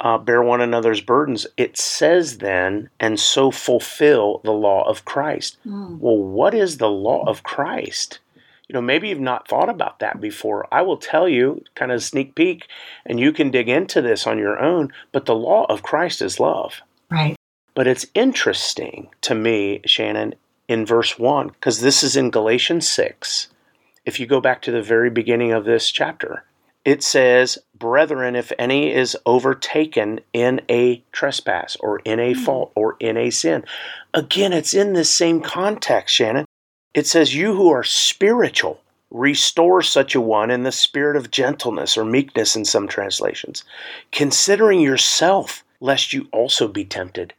Uh, 0.00 0.18
bear 0.18 0.42
one 0.42 0.60
another's 0.60 1.00
burdens. 1.00 1.46
It 1.56 1.78
says 1.78 2.38
then, 2.38 2.90
and 2.98 3.20
so 3.20 3.52
fulfill 3.52 4.40
the 4.42 4.50
law 4.52 4.82
of 4.88 5.04
Christ. 5.04 5.58
Mm. 5.64 6.00
Well, 6.00 6.16
what 6.18 6.54
is 6.54 6.78
the 6.78 6.90
law 6.90 7.22
of 7.28 7.44
Christ? 7.44 8.18
You 8.72 8.78
know, 8.78 8.86
maybe 8.86 9.10
you've 9.10 9.20
not 9.20 9.46
thought 9.46 9.68
about 9.68 9.98
that 9.98 10.18
before. 10.18 10.66
I 10.72 10.80
will 10.80 10.96
tell 10.96 11.28
you, 11.28 11.62
kind 11.74 11.92
of 11.92 12.02
sneak 12.02 12.34
peek, 12.34 12.68
and 13.04 13.20
you 13.20 13.30
can 13.30 13.50
dig 13.50 13.68
into 13.68 14.00
this 14.00 14.26
on 14.26 14.38
your 14.38 14.58
own. 14.58 14.94
But 15.12 15.26
the 15.26 15.34
law 15.34 15.66
of 15.66 15.82
Christ 15.82 16.22
is 16.22 16.40
love. 16.40 16.80
Right. 17.10 17.36
But 17.74 17.86
it's 17.86 18.06
interesting 18.14 19.10
to 19.20 19.34
me, 19.34 19.82
Shannon, 19.84 20.36
in 20.68 20.86
verse 20.86 21.18
1, 21.18 21.48
because 21.48 21.82
this 21.82 22.02
is 22.02 22.16
in 22.16 22.30
Galatians 22.30 22.88
6. 22.88 23.48
If 24.06 24.18
you 24.18 24.24
go 24.24 24.40
back 24.40 24.62
to 24.62 24.70
the 24.70 24.82
very 24.82 25.10
beginning 25.10 25.52
of 25.52 25.66
this 25.66 25.90
chapter, 25.90 26.44
it 26.82 27.02
says, 27.02 27.58
Brethren, 27.74 28.34
if 28.34 28.52
any 28.58 28.90
is 28.90 29.18
overtaken 29.26 30.20
in 30.32 30.62
a 30.70 31.04
trespass 31.12 31.76
or 31.76 31.98
in 32.06 32.18
a 32.18 32.32
hmm. 32.32 32.40
fault 32.40 32.72
or 32.74 32.96
in 33.00 33.18
a 33.18 33.28
sin. 33.28 33.64
Again, 34.14 34.54
it's 34.54 34.72
in 34.72 34.94
this 34.94 35.12
same 35.12 35.42
context, 35.42 36.14
Shannon. 36.14 36.46
It 36.94 37.06
says, 37.06 37.34
You 37.34 37.54
who 37.54 37.70
are 37.70 37.84
spiritual, 37.84 38.80
restore 39.10 39.82
such 39.82 40.14
a 40.14 40.20
one 40.20 40.50
in 40.50 40.62
the 40.62 40.72
spirit 40.72 41.16
of 41.16 41.30
gentleness 41.30 41.96
or 41.96 42.04
meekness 42.04 42.56
in 42.56 42.64
some 42.64 42.88
translations, 42.88 43.64
considering 44.10 44.80
yourself, 44.80 45.64
lest 45.80 46.12
you 46.12 46.28
also 46.32 46.68
be 46.68 46.84
tempted 46.84 47.34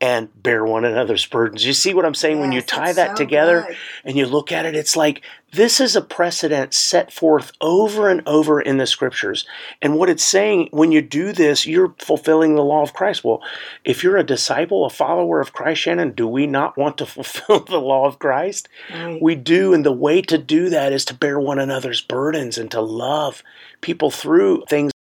and 0.00 0.30
bear 0.42 0.64
one 0.64 0.84
another's 0.84 1.26
burdens. 1.26 1.66
You 1.66 1.72
see 1.72 1.92
what 1.92 2.04
I'm 2.04 2.14
saying? 2.14 2.40
when 2.40 2.52
you 2.52 2.62
tie 2.62 2.92
that 2.92 3.10
so 3.10 3.24
together 3.24 3.64
good. 3.66 3.76
and 4.04 4.16
you 4.16 4.26
look 4.26 4.52
at 4.52 4.64
it, 4.64 4.76
it's 4.76 4.96
like 4.96 5.22
this 5.52 5.80
is 5.80 5.96
a 5.96 6.02
precedent 6.02 6.74
set 6.74 7.10
forth 7.12 7.52
over 7.60 8.08
and 8.08 8.22
over 8.26 8.60
in 8.60 8.76
the 8.76 8.86
scriptures. 8.86 9.46
And 9.80 9.96
what 9.96 10.10
it's 10.10 10.24
saying, 10.24 10.68
when 10.72 10.92
you 10.92 11.00
do 11.00 11.32
this, 11.32 11.66
you're 11.66 11.94
fulfilling 11.98 12.54
the 12.54 12.64
law 12.64 12.82
of 12.82 12.92
Christ. 12.92 13.24
Well, 13.24 13.42
if 13.84 14.04
you're 14.04 14.18
a 14.18 14.24
disciple, 14.24 14.84
a 14.84 14.90
follower 14.90 15.40
of 15.40 15.54
Christ, 15.54 15.82
Shannon, 15.82 16.12
do 16.12 16.28
we 16.28 16.46
not 16.46 16.76
want 16.76 16.98
to 16.98 17.06
fulfill 17.06 17.60
the 17.60 17.80
law 17.80 18.06
of 18.06 18.18
Christ? 18.18 18.68
Right. 18.92 19.20
We 19.22 19.34
do, 19.34 19.72
and 19.72 19.86
the 19.86 19.92
way 19.92 20.20
to 20.22 20.36
do 20.36 20.68
that 20.68 20.92
is 20.92 21.04
to 21.06 21.14
bear 21.14 21.40
one 21.40 21.58
another's 21.58 22.02
burdens 22.02 22.58
and 22.58 22.70
to 22.72 22.80
love 22.80 23.42
people 23.80 24.10
through 24.10 24.64
things. 24.68 24.92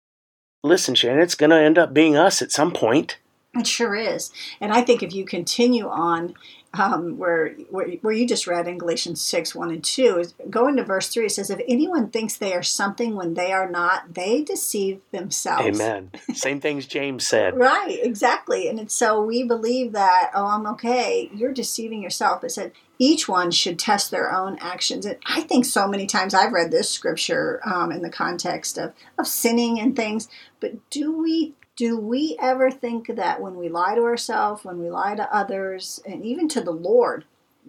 Listen, 0.64 0.96
Shannon, 0.96 1.22
it's 1.22 1.36
going 1.36 1.50
to 1.50 1.58
end 1.58 1.78
up 1.78 1.94
being 1.94 2.16
us 2.16 2.42
at 2.42 2.52
some 2.52 2.72
point. 2.72 3.18
It 3.54 3.68
sure 3.68 3.96
is. 3.96 4.32
And 4.62 4.72
I 4.72 4.82
think 4.82 5.02
if 5.02 5.14
you 5.14 5.26
continue 5.26 5.88
on 5.88 6.36
um, 6.74 7.18
where, 7.18 7.50
where 7.70 7.88
where 8.02 8.14
you 8.14 8.28
just 8.28 8.48
read 8.48 8.68
in 8.68 8.78
Galatians 8.78 9.22
6, 9.22 9.56
1 9.56 9.72
and 9.72 9.84
2, 9.84 10.20
is 10.20 10.34
go 10.50 10.68
into 10.68 10.84
verse 10.84 11.08
3, 11.10 11.26
it 11.26 11.32
says, 11.32 11.50
If 11.50 11.62
anyone 11.68 12.10
thinks 12.10 12.36
they 12.36 12.54
are 12.54 12.64
something 12.64 13.16
when 13.16 13.34
they 13.34 13.52
are 13.52 13.70
not, 13.70 14.14
they 14.14 14.44
deceive 14.44 15.02
themselves. 15.12 15.80
Amen. 15.80 16.12
Same 16.34 16.60
things 16.60 16.86
James 16.86 17.26
said. 17.26 17.58
Right, 17.58 18.00
exactly. 18.02 18.68
And 18.68 18.80
it's 18.80 18.94
so 18.94 19.22
we 19.22 19.44
believe 19.44 19.94
that, 19.94 20.32
oh, 20.34 20.46
I'm 20.46 20.68
okay. 20.68 21.30
You're 21.34 21.54
deceiving 21.54 22.02
yourself. 22.02 22.44
It 22.44 22.52
said 22.52 22.72
each 23.00 23.28
one 23.28 23.52
should 23.52 23.80
test 23.80 24.12
their 24.12 24.34
own 24.34 24.58
actions. 24.60 25.06
And 25.06 25.18
I 25.26 25.42
think 25.42 25.66
so 25.66 25.88
many 25.88 26.06
times 26.06 26.34
I've 26.34 26.54
read 26.54 26.72
this 26.72 26.90
scripture 26.90 27.62
um, 27.66 27.92
in 27.92 28.02
the 28.02 28.10
context 28.10 28.78
of, 28.78 28.94
of 29.18 29.28
sinning 29.28 29.80
and 29.80 29.96
things. 29.96 30.28
But 30.60 30.90
do 30.90 31.16
we 31.18 31.54
do 31.78 31.98
we 31.98 32.36
ever 32.42 32.72
think 32.72 33.16
that 33.16 33.40
when 33.40 33.56
we 33.56 33.70
lie 33.70 33.96
to 33.96 34.02
ourselves, 34.02 34.66
when 34.66 34.80
we 34.80 34.90
lie 34.90 35.16
to 35.16 35.34
others, 35.34 36.02
and 36.06 36.26
even 36.26 36.50
to 36.50 36.60
the 36.60 36.72
Lord, 36.72 37.24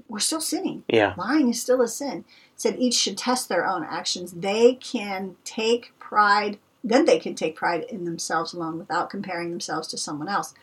we're 0.08 0.18
still 0.18 0.40
sinning? 0.40 0.82
Yeah. 0.88 1.14
Lying 1.16 1.50
is 1.50 1.60
still 1.60 1.82
a 1.82 1.88
sin. 1.88 2.24
It 2.54 2.60
said 2.60 2.76
each 2.78 2.94
should 2.94 3.18
test 3.18 3.48
their 3.48 3.66
own 3.66 3.84
actions. 3.84 4.32
They 4.32 4.74
can 4.74 5.36
take 5.44 5.96
pride, 5.98 6.58
then 6.82 7.04
they 7.04 7.18
can 7.18 7.34
take 7.34 7.54
pride 7.54 7.84
in 7.90 8.06
themselves 8.06 8.54
alone 8.54 8.78
without 8.78 9.10
comparing 9.10 9.50
themselves 9.50 9.86
to 9.88 9.98
someone 9.98 10.28
else. 10.28 10.54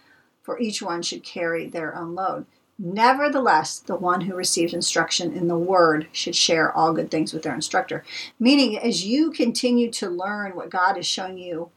For 0.41 0.59
each 0.59 0.81
one 0.81 1.03
should 1.03 1.23
carry 1.23 1.67
their 1.67 1.95
own 1.95 2.15
load. 2.15 2.47
Nevertheless, 2.77 3.79
the 3.79 3.95
one 3.95 4.21
who 4.21 4.35
receives 4.35 4.73
instruction 4.73 5.33
in 5.33 5.47
the 5.47 5.57
word 5.57 6.07
should 6.11 6.35
share 6.35 6.75
all 6.75 6.93
good 6.93 7.09
things 7.09 7.31
with 7.31 7.43
their 7.43 7.53
instructor. 7.53 8.03
Meaning, 8.39 8.77
as 8.77 9.05
you 9.05 9.31
continue 9.31 9.89
to 9.91 10.09
learn 10.09 10.55
what 10.55 10.69
God 10.69 10.97
is 10.97 11.05
showing 11.05 11.37
you 11.37 11.69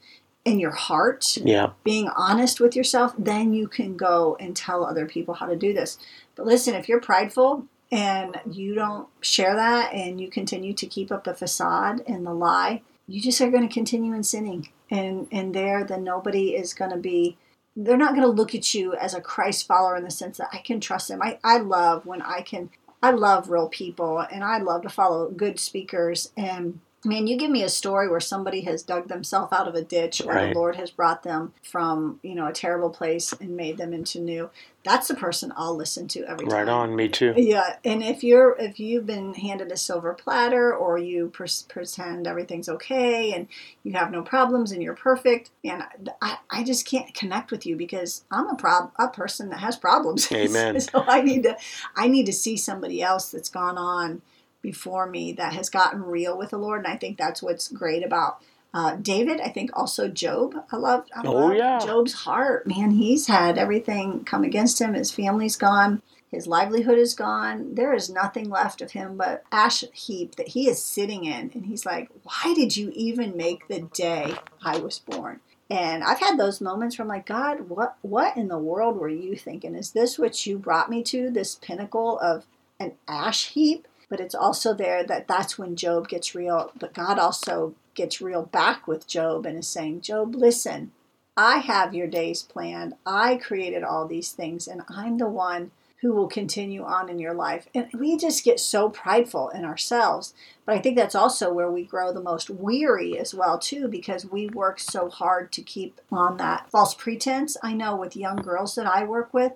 in 0.45 0.59
your 0.59 0.71
heart, 0.71 1.37
Yeah. 1.37 1.71
being 1.83 2.07
honest 2.09 2.59
with 2.59 2.75
yourself, 2.75 3.13
then 3.17 3.53
you 3.53 3.67
can 3.67 3.97
go 3.97 4.37
and 4.39 4.55
tell 4.55 4.85
other 4.85 5.05
people 5.05 5.35
how 5.35 5.45
to 5.45 5.55
do 5.55 5.73
this. 5.73 5.97
But 6.35 6.45
listen, 6.45 6.75
if 6.75 6.87
you're 6.87 7.01
prideful, 7.01 7.65
and 7.91 8.39
you 8.49 8.75
don't 8.75 9.07
share 9.21 9.55
that 9.55 9.93
and 9.93 10.21
you 10.21 10.29
continue 10.29 10.73
to 10.73 10.85
keep 10.85 11.11
up 11.11 11.25
a 11.27 11.33
facade 11.33 12.03
and 12.07 12.25
the 12.25 12.33
lie, 12.33 12.81
you 13.07 13.21
just 13.21 13.41
are 13.41 13.49
going 13.49 13.67
to 13.67 13.73
continue 13.73 14.13
in 14.13 14.23
sinning. 14.23 14.69
And 14.91 15.27
and 15.31 15.53
there 15.53 15.83
then 15.83 16.03
nobody 16.03 16.55
is 16.55 16.73
going 16.73 16.91
to 16.91 16.97
be 16.97 17.37
they're 17.75 17.97
not 17.97 18.11
going 18.11 18.23
to 18.23 18.27
look 18.27 18.53
at 18.53 18.73
you 18.73 18.93
as 18.95 19.13
a 19.13 19.21
Christ 19.21 19.65
follower 19.67 19.95
in 19.95 20.03
the 20.03 20.11
sense 20.11 20.37
that 20.37 20.49
I 20.51 20.57
can 20.57 20.79
trust 20.79 21.07
them. 21.07 21.21
I, 21.21 21.39
I 21.43 21.57
love 21.57 22.05
when 22.05 22.21
I 22.21 22.41
can 22.41 22.69
I 23.01 23.11
love 23.11 23.49
real 23.49 23.69
people 23.69 24.19
and 24.19 24.43
I 24.43 24.57
love 24.59 24.81
to 24.83 24.89
follow 24.89 25.29
good 25.29 25.59
speakers 25.59 26.31
and 26.35 26.79
man, 27.05 27.27
you 27.27 27.37
give 27.37 27.49
me 27.49 27.63
a 27.63 27.69
story 27.69 28.09
where 28.09 28.19
somebody 28.19 28.61
has 28.61 28.83
dug 28.83 29.07
themselves 29.07 29.53
out 29.53 29.67
of 29.67 29.75
a 29.75 29.81
ditch 29.81 30.21
or 30.21 30.33
Right. 30.33 30.53
the 30.53 30.59
Lord 30.59 30.75
has 30.75 30.91
brought 30.91 31.23
them 31.23 31.53
from, 31.63 32.19
you 32.23 32.35
know, 32.35 32.47
a 32.47 32.51
terrible 32.51 32.89
place 32.89 33.33
and 33.39 33.55
made 33.55 33.77
them 33.77 33.93
into 33.93 34.19
new. 34.19 34.49
That's 34.83 35.07
the 35.07 35.15
person 35.15 35.53
I'll 35.55 35.75
listen 35.75 36.07
to 36.09 36.23
every 36.25 36.45
time. 36.47 36.57
Right 36.57 36.67
on, 36.69 36.95
me 36.95 37.07
too. 37.09 37.33
Yeah, 37.37 37.75
and 37.85 38.01
if 38.01 38.23
you're 38.23 38.55
if 38.59 38.79
you've 38.79 39.05
been 39.05 39.33
handed 39.33 39.71
a 39.71 39.77
silver 39.77 40.13
platter 40.13 40.73
or 40.73 40.97
you 40.97 41.29
pers- 41.29 41.63
pretend 41.69 42.27
everything's 42.27 42.69
okay 42.69 43.33
and 43.33 43.47
you 43.83 43.93
have 43.93 44.09
no 44.11 44.21
problems 44.21 44.71
and 44.71 44.81
you're 44.81 44.95
perfect, 44.95 45.51
and 45.63 45.83
I, 46.21 46.37
I 46.49 46.63
just 46.63 46.85
can't 46.85 47.13
connect 47.13 47.51
with 47.51 47.65
you 47.65 47.75
because 47.75 48.23
I'm 48.31 48.47
a 48.47 48.55
prob 48.55 48.91
a 48.97 49.09
person 49.09 49.49
that 49.49 49.59
has 49.59 49.75
problems. 49.77 50.31
Amen. 50.31 50.79
so 50.79 51.03
I 51.07 51.21
need 51.21 51.43
to 51.43 51.57
I 51.95 52.07
need 52.07 52.25
to 52.25 52.33
see 52.33 52.55
somebody 52.57 53.01
else 53.01 53.31
that's 53.31 53.49
gone 53.49 53.77
on 53.77 54.21
before 54.61 55.07
me 55.07 55.31
that 55.33 55.53
has 55.53 55.69
gotten 55.69 56.03
real 56.03 56.37
with 56.37 56.51
the 56.51 56.57
Lord, 56.57 56.85
and 56.85 56.93
I 56.93 56.97
think 56.97 57.17
that's 57.17 57.41
what's 57.41 57.67
great 57.67 58.05
about. 58.05 58.41
Uh, 58.73 58.95
David, 58.95 59.41
I 59.41 59.49
think 59.49 59.71
also 59.73 60.07
Job. 60.07 60.55
I 60.71 60.75
love. 60.75 61.05
Oh, 61.23 61.51
yeah. 61.51 61.79
Job's 61.79 62.13
heart. 62.13 62.67
Man, 62.67 62.91
he's 62.91 63.27
had 63.27 63.57
everything 63.57 64.23
come 64.23 64.43
against 64.43 64.79
him. 64.79 64.93
His 64.93 65.11
family's 65.11 65.55
gone. 65.55 66.01
His 66.31 66.45
livelihood 66.45 66.99
is 66.99 67.15
gone. 67.15 67.73
There 67.73 67.93
is 67.93 68.09
nothing 68.09 68.49
left 68.49 68.81
of 68.81 68.91
him 68.91 69.17
but 69.17 69.43
ash 69.51 69.83
heap 69.93 70.35
that 70.35 70.49
he 70.49 70.69
is 70.69 70.83
sitting 70.83 71.25
in. 71.25 71.49
And 71.55 71.65
he's 71.65 71.85
like, 71.85 72.09
Why 72.21 72.53
did 72.53 72.77
you 72.77 72.91
even 72.93 73.35
make 73.35 73.67
the 73.67 73.81
day 73.81 74.35
I 74.63 74.77
was 74.77 74.99
born? 74.99 75.39
And 75.71 76.03
I've 76.03 76.19
had 76.19 76.37
those 76.37 76.61
moments 76.61 76.97
where 76.97 77.03
I'm 77.03 77.09
like, 77.09 77.27
God, 77.27 77.69
what 77.69 77.97
what 78.01 78.37
in 78.37 78.47
the 78.47 78.57
world 78.57 78.97
were 78.97 79.09
you 79.09 79.35
thinking? 79.35 79.75
Is 79.75 79.91
this 79.91 80.17
what 80.19 80.45
you 80.45 80.57
brought 80.57 80.89
me 80.89 81.03
to? 81.03 81.29
This 81.29 81.55
pinnacle 81.55 82.19
of 82.19 82.45
an 82.79 82.93
ash 83.07 83.49
heap? 83.49 83.87
But 84.09 84.19
it's 84.19 84.35
also 84.35 84.73
there 84.73 85.03
that 85.03 85.27
that's 85.27 85.57
when 85.57 85.75
Job 85.75 86.07
gets 86.07 86.33
real. 86.33 86.71
But 86.77 86.93
God 86.93 87.19
also 87.19 87.75
gets 87.93 88.21
real 88.21 88.43
back 88.43 88.87
with 88.87 89.07
Job 89.07 89.45
and 89.45 89.59
is 89.59 89.67
saying, 89.67 90.01
Job, 90.01 90.33
listen, 90.35 90.91
I 91.37 91.57
have 91.57 91.93
your 91.93 92.07
days 92.07 92.41
planned. 92.43 92.95
I 93.05 93.37
created 93.37 93.83
all 93.83 94.07
these 94.07 94.31
things, 94.31 94.67
and 94.67 94.81
I'm 94.89 95.17
the 95.17 95.29
one 95.29 95.71
who 96.01 96.13
will 96.13 96.27
continue 96.27 96.83
on 96.83 97.09
in 97.09 97.19
your 97.19 97.33
life. 97.33 97.67
And 97.75 97.87
we 97.93 98.17
just 98.17 98.45
get 98.45 98.59
so 98.59 98.89
prideful 98.89 99.49
in 99.49 99.65
ourselves. 99.65 100.33
But 100.65 100.75
I 100.75 100.79
think 100.79 100.95
that's 100.95 101.15
also 101.15 101.51
where 101.51 101.69
we 101.69 101.83
grow 101.83 102.13
the 102.13 102.21
most 102.21 102.49
weary 102.49 103.17
as 103.19 103.33
well, 103.33 103.59
too, 103.59 103.87
because 103.89 104.25
we 104.25 104.47
work 104.47 104.79
so 104.79 105.09
hard 105.09 105.51
to 105.53 105.61
keep 105.61 105.99
on 106.11 106.37
that 106.37 106.69
false 106.71 106.93
pretense. 106.93 107.57
I 107.61 107.73
know 107.73 107.97
with 107.97 108.15
young 108.15 108.37
girls 108.37 108.75
that 108.75 108.85
I 108.85 109.03
work 109.03 109.33
with, 109.33 109.53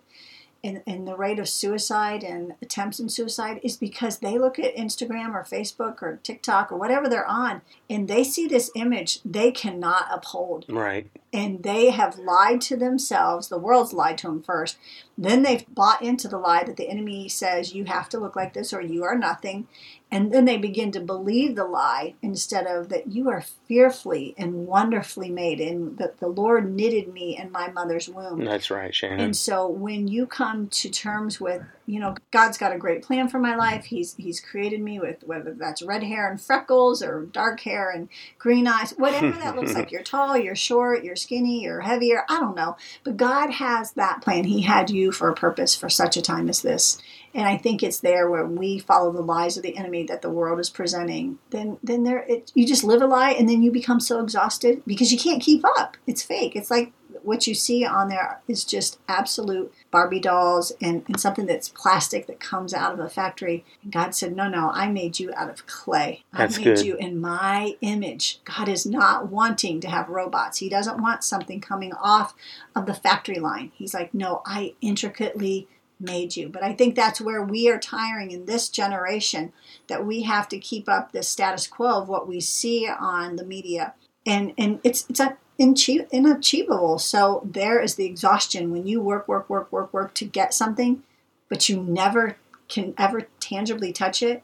and, 0.64 0.82
and 0.88 1.08
the 1.08 1.16
rate 1.16 1.40
of 1.40 1.50
suicide 1.50 2.24
and 2.24 2.54
attempts 2.62 3.00
in 3.00 3.10
suicide 3.10 3.60
is 3.64 3.78
because 3.78 4.20
they 4.20 4.38
look 4.38 4.58
at 4.58 4.76
Instagram 4.76 5.34
or 5.34 5.44
Facebook 5.44 6.02
or 6.02 6.20
TikTok 6.24 6.72
or 6.72 6.78
whatever 6.78 7.10
they're 7.10 7.28
on 7.28 7.62
and 7.90 8.08
they 8.08 8.24
see 8.24 8.48
this 8.48 8.72
image 8.76 9.20
they 9.24 9.52
cannot 9.52 10.08
uphold 10.12 10.66
Right. 10.70 11.08
And 11.34 11.64
they 11.64 11.90
have 11.90 12.20
lied 12.20 12.62
to 12.62 12.78
themselves. 12.78 13.50
The 13.50 13.58
world's 13.58 13.92
lied 13.92 14.20
to 14.20 14.28
them 14.28 14.44
first. 14.44 14.78
Then 15.18 15.42
they've 15.42 15.66
bought 15.74 16.04
into 16.04 16.28
the 16.28 16.38
lie 16.38 16.64
that 16.64 16.78
the 16.78 16.90
enemy 16.90 17.28
says 17.28 17.74
you 17.74 17.86
have 17.86 18.08
to 18.10 18.20
look 18.20 18.36
like 18.36 18.54
this 18.54 18.72
or 18.72 18.82
you 18.82 19.04
are 19.04 19.18
nothing. 19.18 19.68
And 20.12 20.32
then 20.32 20.46
they 20.46 20.58
begin 20.58 20.92
to 20.92 21.00
believe 21.00 21.56
the 21.56 21.66
lie 21.66 22.14
instead 22.22 22.68
of 22.68 22.90
that 22.90 23.08
you 23.08 23.30
are 23.30 23.42
fearfully 23.42 24.36
and 24.38 24.68
wonderfully 24.68 25.32
made 25.32 25.60
and 25.60 25.98
that 25.98 26.20
the 26.20 26.28
Lord 26.28 26.72
knitted 26.72 27.12
me 27.12 27.36
in 27.36 27.52
my 27.52 27.72
mother's 27.72 28.08
womb. 28.08 28.46
That's 28.46 28.70
right, 28.70 28.94
Shannon. 28.94 29.20
And 29.20 29.36
so 29.36 29.68
when 29.68 30.08
you 30.08 30.28
come 30.28 30.68
to 30.68 30.90
terms 30.90 31.42
with, 31.42 31.64
you 31.86 32.00
know, 32.00 32.16
God's 32.32 32.58
got 32.58 32.74
a 32.74 32.78
great 32.78 33.04
plan 33.04 33.28
for 33.28 33.40
my 33.40 33.56
life. 33.56 33.86
He's 33.86 34.16
he's 34.16 34.40
created 34.40 34.82
me 34.82 35.00
with 35.00 35.24
whether 35.26 35.54
that's 35.54 35.82
red 35.82 36.04
hair 36.04 36.30
and 36.30 36.40
freckles 36.40 37.04
or 37.04 37.26
dark 37.26 37.60
hair 37.62 37.90
and 37.90 38.10
green 38.38 38.68
eyes, 38.68 38.92
whatever 38.92 39.32
that 39.32 39.56
looks 39.56 39.74
like. 39.74 39.92
You're 39.92 40.04
tall, 40.04 40.38
you're 40.38 40.56
short, 40.56 41.04
you're 41.04 41.16
skinny, 41.16 41.64
you're 41.64 41.82
heavier, 41.82 42.24
I 42.30 42.40
don't 42.40 42.56
know. 42.56 42.78
But 43.04 43.18
God 43.18 43.52
has 43.52 43.92
that 43.94 44.22
plan. 44.22 44.46
He 44.46 44.62
had 44.62 44.90
you 44.90 45.12
for 45.12 45.30
a 45.30 45.36
purpose 45.36 45.76
for 45.76 45.90
such 45.90 46.18
a 46.18 46.22
time 46.22 46.50
as 46.50 46.62
this. 46.62 47.02
And 47.34 47.48
I 47.48 47.58
think 47.58 47.82
it's 47.82 48.00
there 48.00 48.30
where 48.30 48.46
we 48.46 48.80
follow 48.80 49.12
the 49.12 49.22
lies 49.22 49.58
of 49.58 49.64
the 49.64 49.76
enemy 49.76 50.04
that 50.06 50.22
the 50.22 50.30
world 50.30 50.60
is 50.60 50.70
presenting. 50.70 51.40
Then 51.50 51.78
then 51.84 52.04
there 52.04 52.20
it, 52.20 52.52
you 52.56 52.66
just 52.66 52.84
live 52.84 53.02
a 53.02 53.08
lie 53.08 53.32
and 53.32 53.50
then 53.50 53.62
you 53.62 53.72
become 53.72 54.00
so 54.00 54.22
exhausted 54.22 54.84
because 54.86 55.12
you 55.12 55.18
can't 55.18 55.42
keep 55.42 55.64
up. 55.78 55.98
It's 56.08 56.24
fake. 56.24 56.56
It's 56.56 56.72
like 56.72 56.94
what 57.24 57.48
you 57.48 57.56
see 57.56 57.86
on 57.86 58.10
there 58.10 58.42
is 58.48 58.64
just 58.66 59.00
absolute 59.08 59.74
Barbie 59.92 60.20
dolls 60.20 60.72
and, 60.82 61.04
and 61.08 61.20
something 61.20 61.46
that's 61.46 61.70
plastic 61.70 62.28
that 62.28 62.40
comes 62.40 62.74
out 62.74 62.94
of 62.94 63.00
a 63.00 63.10
factory. 63.10 63.64
And 63.82 63.92
God 63.92 64.14
said, 64.14 64.36
No, 64.36 64.48
no, 64.48 64.70
I 64.74 64.90
made 64.90 65.20
you 65.20 65.32
out 65.36 65.50
of 65.50 65.66
clay. 65.66 66.24
That's 66.34 66.56
I 66.56 66.60
made 66.60 66.64
good. 66.66 66.86
you 66.86 66.96
in 66.98 67.20
my 67.20 67.76
image. 67.82 68.40
God 68.46 68.68
is 68.68 68.86
not 68.86 69.30
wanting 69.30 69.80
to 69.82 69.90
have 69.90 70.10
robots. 70.10 70.60
He 70.60 70.70
doesn't 70.70 71.02
want 71.02 71.24
something 71.24 71.62
coming 71.62 71.94
off 71.94 72.34
of 72.76 72.86
the 72.86 72.94
factory 72.94 73.40
line. 73.40 73.72
He's 73.74 73.94
like, 73.94 74.14
No, 74.14 74.42
I 74.46 74.74
intricately 74.82 75.68
made 76.00 76.36
you. 76.36 76.50
But 76.50 76.64
I 76.64 76.74
think 76.74 76.96
that's 76.96 77.22
where 77.22 77.42
we 77.42 77.70
are 77.70 77.80
tiring 77.80 78.32
in 78.32 78.46
this 78.46 78.70
generation 78.70 79.54
that 79.88 80.06
we 80.06 80.24
have 80.24 80.48
to 80.50 80.60
keep 80.60 80.90
up 80.90 81.12
the 81.12 81.24
status 81.24 81.68
quo 81.68 82.02
of 82.02 82.10
what 82.10 82.28
we 82.28 82.40
see 82.40 82.88
on 82.88 83.38
the 83.38 83.46
media. 83.46 83.94
And 84.26 84.54
and 84.58 84.80
it's 84.84 85.06
it's 85.10 85.20
a 85.20 85.38
inachievable. 85.60 87.00
So 87.00 87.42
there 87.46 87.82
is 87.82 87.96
the 87.96 88.06
exhaustion 88.06 88.72
when 88.72 88.88
you 88.88 89.02
work, 89.02 89.28
work, 89.28 89.50
work, 89.50 89.72
work, 89.72 89.94
work 89.94 90.14
to 90.16 90.26
get 90.26 90.54
something, 90.54 91.04
but 91.50 91.70
you 91.70 91.82
never 91.82 92.38
can 92.70 92.94
ever 92.98 93.28
tangibly 93.40 93.94
touch 93.94 94.24
it, 94.24 94.42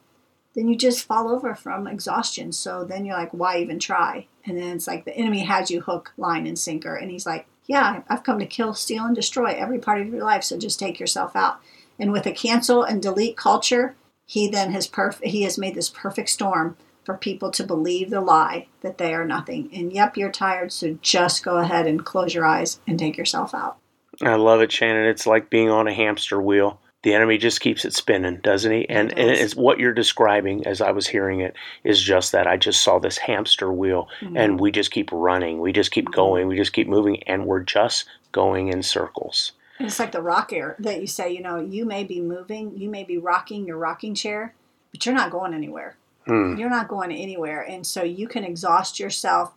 then 0.53 0.67
you 0.67 0.75
just 0.75 1.05
fall 1.05 1.29
over 1.29 1.55
from 1.55 1.87
exhaustion. 1.87 2.51
So 2.51 2.83
then 2.83 3.05
you're 3.05 3.17
like, 3.17 3.31
why 3.31 3.57
even 3.57 3.79
try? 3.79 4.27
And 4.45 4.57
then 4.57 4.75
it's 4.75 4.87
like 4.87 5.05
the 5.05 5.15
enemy 5.15 5.43
has 5.43 5.71
you 5.71 5.81
hook, 5.81 6.11
line, 6.17 6.45
and 6.45 6.57
sinker. 6.57 6.95
And 6.95 7.09
he's 7.09 7.25
like, 7.25 7.47
yeah, 7.65 8.01
I've 8.09 8.23
come 8.23 8.39
to 8.39 8.45
kill, 8.45 8.73
steal, 8.73 9.05
and 9.05 9.15
destroy 9.15 9.51
every 9.51 9.79
part 9.79 10.01
of 10.01 10.07
your 10.07 10.23
life. 10.23 10.43
So 10.43 10.57
just 10.57 10.79
take 10.79 10.99
yourself 10.99 11.35
out. 11.35 11.59
And 11.99 12.11
with 12.11 12.25
a 12.25 12.31
cancel 12.31 12.83
and 12.83 13.01
delete 13.01 13.37
culture, 13.37 13.95
he 14.25 14.47
then 14.47 14.71
has 14.71 14.87
perf- 14.87 15.23
he 15.23 15.43
has 15.43 15.57
made 15.57 15.75
this 15.75 15.89
perfect 15.89 16.29
storm 16.29 16.77
for 17.03 17.17
people 17.17 17.51
to 17.51 17.63
believe 17.63 18.09
the 18.09 18.21
lie 18.21 18.67
that 18.81 18.97
they 18.97 19.13
are 19.13 19.25
nothing. 19.25 19.69
And 19.73 19.91
yep, 19.91 20.17
you're 20.17 20.31
tired, 20.31 20.71
so 20.71 20.97
just 21.01 21.43
go 21.43 21.57
ahead 21.57 21.87
and 21.87 22.05
close 22.05 22.33
your 22.33 22.45
eyes 22.45 22.79
and 22.87 22.99
take 22.99 23.17
yourself 23.17 23.53
out. 23.53 23.77
I 24.21 24.35
love 24.35 24.61
it, 24.61 24.71
Shannon. 24.71 25.05
It's 25.05 25.25
like 25.25 25.49
being 25.49 25.69
on 25.69 25.87
a 25.87 25.93
hamster 25.93 26.41
wheel. 26.41 26.79
The 27.01 27.13
enemy 27.13 27.37
just 27.37 27.61
keeps 27.61 27.85
it 27.85 27.93
spinning, 27.93 28.41
doesn't 28.43 28.71
he? 28.71 28.87
And, 28.89 29.17
and 29.17 29.29
does. 29.29 29.39
it's 29.39 29.55
what 29.55 29.79
you're 29.79 29.93
describing 29.93 30.67
as 30.67 30.81
I 30.81 30.91
was 30.91 31.07
hearing 31.07 31.39
it 31.39 31.55
is 31.85 32.01
just 32.01 32.33
that. 32.33 32.45
I 32.45 32.57
just 32.57 32.83
saw 32.83 32.99
this 32.99 33.17
hamster 33.17 33.71
wheel, 33.71 34.09
and 34.19 34.35
mm-hmm. 34.35 34.57
we 34.57 34.71
just 34.71 34.91
keep 34.91 35.09
running. 35.13 35.61
We 35.61 35.71
just 35.71 35.91
keep 35.91 36.05
mm-hmm. 36.05 36.15
going. 36.15 36.47
We 36.47 36.57
just 36.57 36.73
keep 36.73 36.89
moving, 36.89 37.23
and 37.23 37.45
we're 37.45 37.63
just 37.63 38.05
going 38.33 38.67
in 38.67 38.83
circles. 38.83 39.53
And 39.79 39.87
it's 39.87 39.99
like 39.99 40.11
the 40.11 40.21
rock 40.21 40.51
air 40.51 40.75
that 40.79 40.99
you 40.99 41.07
say, 41.07 41.31
you 41.31 41.41
know, 41.41 41.57
you 41.57 41.85
may 41.85 42.03
be 42.03 42.19
moving, 42.19 42.77
you 42.77 42.89
may 42.89 43.05
be 43.05 43.17
rocking 43.17 43.65
your 43.65 43.77
rocking 43.77 44.13
chair, 44.13 44.53
but 44.91 45.05
you're 45.05 45.15
not 45.15 45.31
going 45.31 45.53
anywhere. 45.53 45.95
Hmm. 46.29 46.55
You're 46.57 46.69
not 46.69 46.87
going 46.87 47.11
anywhere. 47.11 47.61
And 47.61 47.85
so 47.85 48.03
you 48.03 48.27
can 48.27 48.43
exhaust 48.43 48.99
yourself 48.99 49.53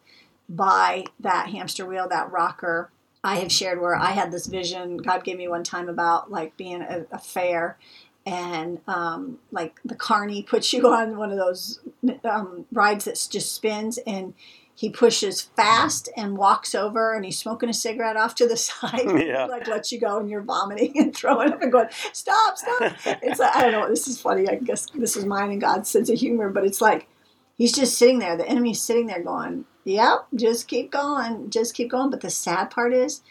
by 0.49 1.05
that 1.21 1.51
hamster 1.51 1.87
wheel, 1.87 2.09
that 2.09 2.33
rocker. 2.33 2.91
I 3.23 3.37
have 3.37 3.53
shared 3.53 3.81
where 3.81 3.95
I 3.95 4.13
had 4.13 4.33
this 4.33 4.47
vision 4.47 4.97
God 4.97 5.23
gave 5.23 5.37
me 5.37 5.47
one 5.49 5.65
time 5.65 5.89
about 5.89 6.31
like 6.31 6.57
being 6.57 6.83
a, 6.83 7.07
a 7.13 7.19
fair 7.19 7.79
and 8.25 8.81
um, 8.89 9.39
like 9.51 9.81
the 9.85 9.95
carney 9.95 10.43
puts 10.43 10.73
you 10.73 10.89
on 10.93 11.17
one 11.17 11.31
of 11.31 11.37
those 11.37 11.81
um, 12.25 12.67
rides 12.73 13.05
that 13.05 13.27
just 13.31 13.55
spins 13.55 13.99
and 14.07 14.35
he 14.75 14.91
pushes 14.91 15.43
fast 15.43 16.09
and 16.17 16.37
walks 16.37 16.75
over 16.75 17.15
and 17.15 17.25
he's 17.25 17.39
smoking 17.39 17.69
a 17.69 17.75
cigarette 17.75 18.17
off 18.17 18.35
to 18.37 18.49
the 18.49 18.57
side. 18.69 19.03
Yeah. 19.23 19.47
like 19.47 19.69
lets 19.69 19.93
you 19.93 20.01
go 20.01 20.19
and 20.19 20.29
you're 20.29 20.43
vomiting 20.43 20.93
and 20.99 21.15
throwing 21.15 21.53
up 21.53 21.63
and 21.63 21.71
going 21.71 21.89
stop 22.13 22.57
stop. 22.57 22.93
It's 23.05 23.39
like 23.39 23.55
i 23.55 23.63
don't 23.63 23.73
know 23.73 23.89
this 23.89 24.09
is 24.09 24.21
funny. 24.21 24.49
I 24.49 24.57
guess 24.57 24.87
this 24.95 25.17
is 25.17 25.25
mine 25.25 25.51
and 25.51 25.61
god's 25.61 25.89
sense 25.91 26.11
of 26.11 26.19
humor 26.19 26.49
but 26.51 26.65
it's 26.65 26.81
like 26.81 27.09
he's 27.57 27.73
just 27.73 27.99
sitting 27.99 28.19
there. 28.19 28.37
The 28.37 28.49
enemy's 28.49 28.81
sitting 28.83 29.07
there 29.07 29.23
going 29.23 29.65
yep 29.85 30.27
just 30.35 30.69
keep 30.69 30.91
going 30.91 31.51
just 31.51 31.75
keep 31.75 31.91
going. 31.91 32.11
But 32.11 32.21
the 32.21 32.31
sad 32.31 32.71
part 32.71 32.93
is 32.95 33.23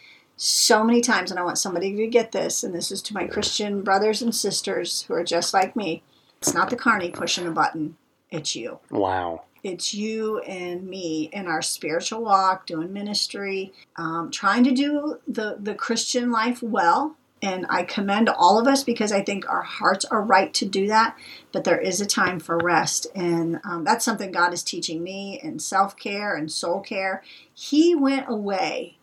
so 0.44 0.84
many 0.84 1.02
times 1.02 1.30
and 1.30 1.40
i 1.40 1.44
want 1.44 1.60
somebody 1.60 1.96
to 1.96 2.08
get 2.08 2.32
this 2.32 2.64
and 2.64 2.74
this 2.74 2.90
is 2.90 3.00
to 3.04 3.14
my 3.14 3.28
christian 3.28 3.84
brothers 3.84 4.24
and 4.24 4.34
sisters 4.34 5.04
who 5.04 5.14
are 5.14 5.24
just 5.24 5.54
like 5.54 5.76
me 5.76 6.02
it's 6.40 6.52
not 6.52 6.72
the 6.72 6.76
carney 6.76 7.12
pushing 7.12 7.46
a 7.46 7.52
button 7.52 7.96
it's 8.32 8.56
you 8.56 8.80
Wow. 8.90 9.44
it's 9.64 9.94
you 9.94 10.40
and 10.40 10.88
me 10.88 11.30
in 11.32 11.46
our 11.48 11.62
spiritual 11.62 12.24
walk, 12.24 12.66
doing 12.66 12.92
ministry, 12.92 13.72
um, 13.96 14.32
trying 14.32 14.64
to 14.64 14.72
do 14.72 15.20
the, 15.28 15.58
the 15.60 15.76
Christian 15.76 16.32
life 16.32 16.64
well, 16.64 17.16
And 17.44 17.66
I 17.70 17.84
commend 17.84 18.30
all 18.30 18.60
of 18.60 18.68
us 18.68 18.84
because 18.84 19.12
I 19.12 19.22
think 19.24 19.50
our 19.50 19.64
hearts 19.64 20.06
are 20.06 20.22
right 20.22 20.54
to 20.56 20.66
do 20.66 20.88
that. 20.88 21.18
But 21.52 21.64
there 21.64 21.80
is 21.80 22.00
a 22.02 22.06
time 22.06 22.40
for 22.40 22.58
rest. 22.58 23.08
And 23.16 23.60
um, 23.64 23.84
that's 23.84 24.06
something 24.06 24.32
God 24.32 24.54
is 24.54 24.64
teaching 24.64 25.04
me 25.04 25.40
in 25.44 25.60
self 25.60 25.96
care 25.98 26.36
and 26.36 26.52
soul 26.52 26.80
care. 26.82 27.24
He 27.54 27.96
went 27.96 28.30
away 28.30 28.98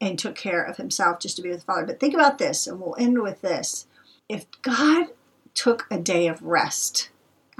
and 0.00 0.18
took 0.18 0.34
care 0.36 0.62
of 0.62 0.76
himself 0.76 1.18
just 1.20 1.36
to 1.36 1.42
be 1.42 1.50
with 1.50 1.60
the 1.60 1.64
Father. 1.66 1.86
But 1.86 2.00
think 2.00 2.14
about 2.14 2.38
this, 2.38 2.66
and 2.66 2.80
we'll 2.80 2.96
end 2.98 3.20
with 3.22 3.40
this. 3.42 3.86
If 4.28 4.46
God 4.62 5.08
took 5.54 5.86
a 5.90 5.98
day 5.98 6.26
of 6.28 6.42
rest 6.42 7.10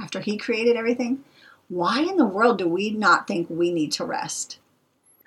after 0.01 0.21
he 0.21 0.37
created 0.37 0.77
everything, 0.77 1.25
why 1.69 2.01
in 2.01 2.17
the 2.17 2.27
world 2.27 2.59
do 2.59 2.69
we 2.69 2.91
not 2.91 3.27
think 3.27 3.49
we 3.49 3.73
need 3.73 3.93
to 3.93 4.05
rest? 4.05 4.59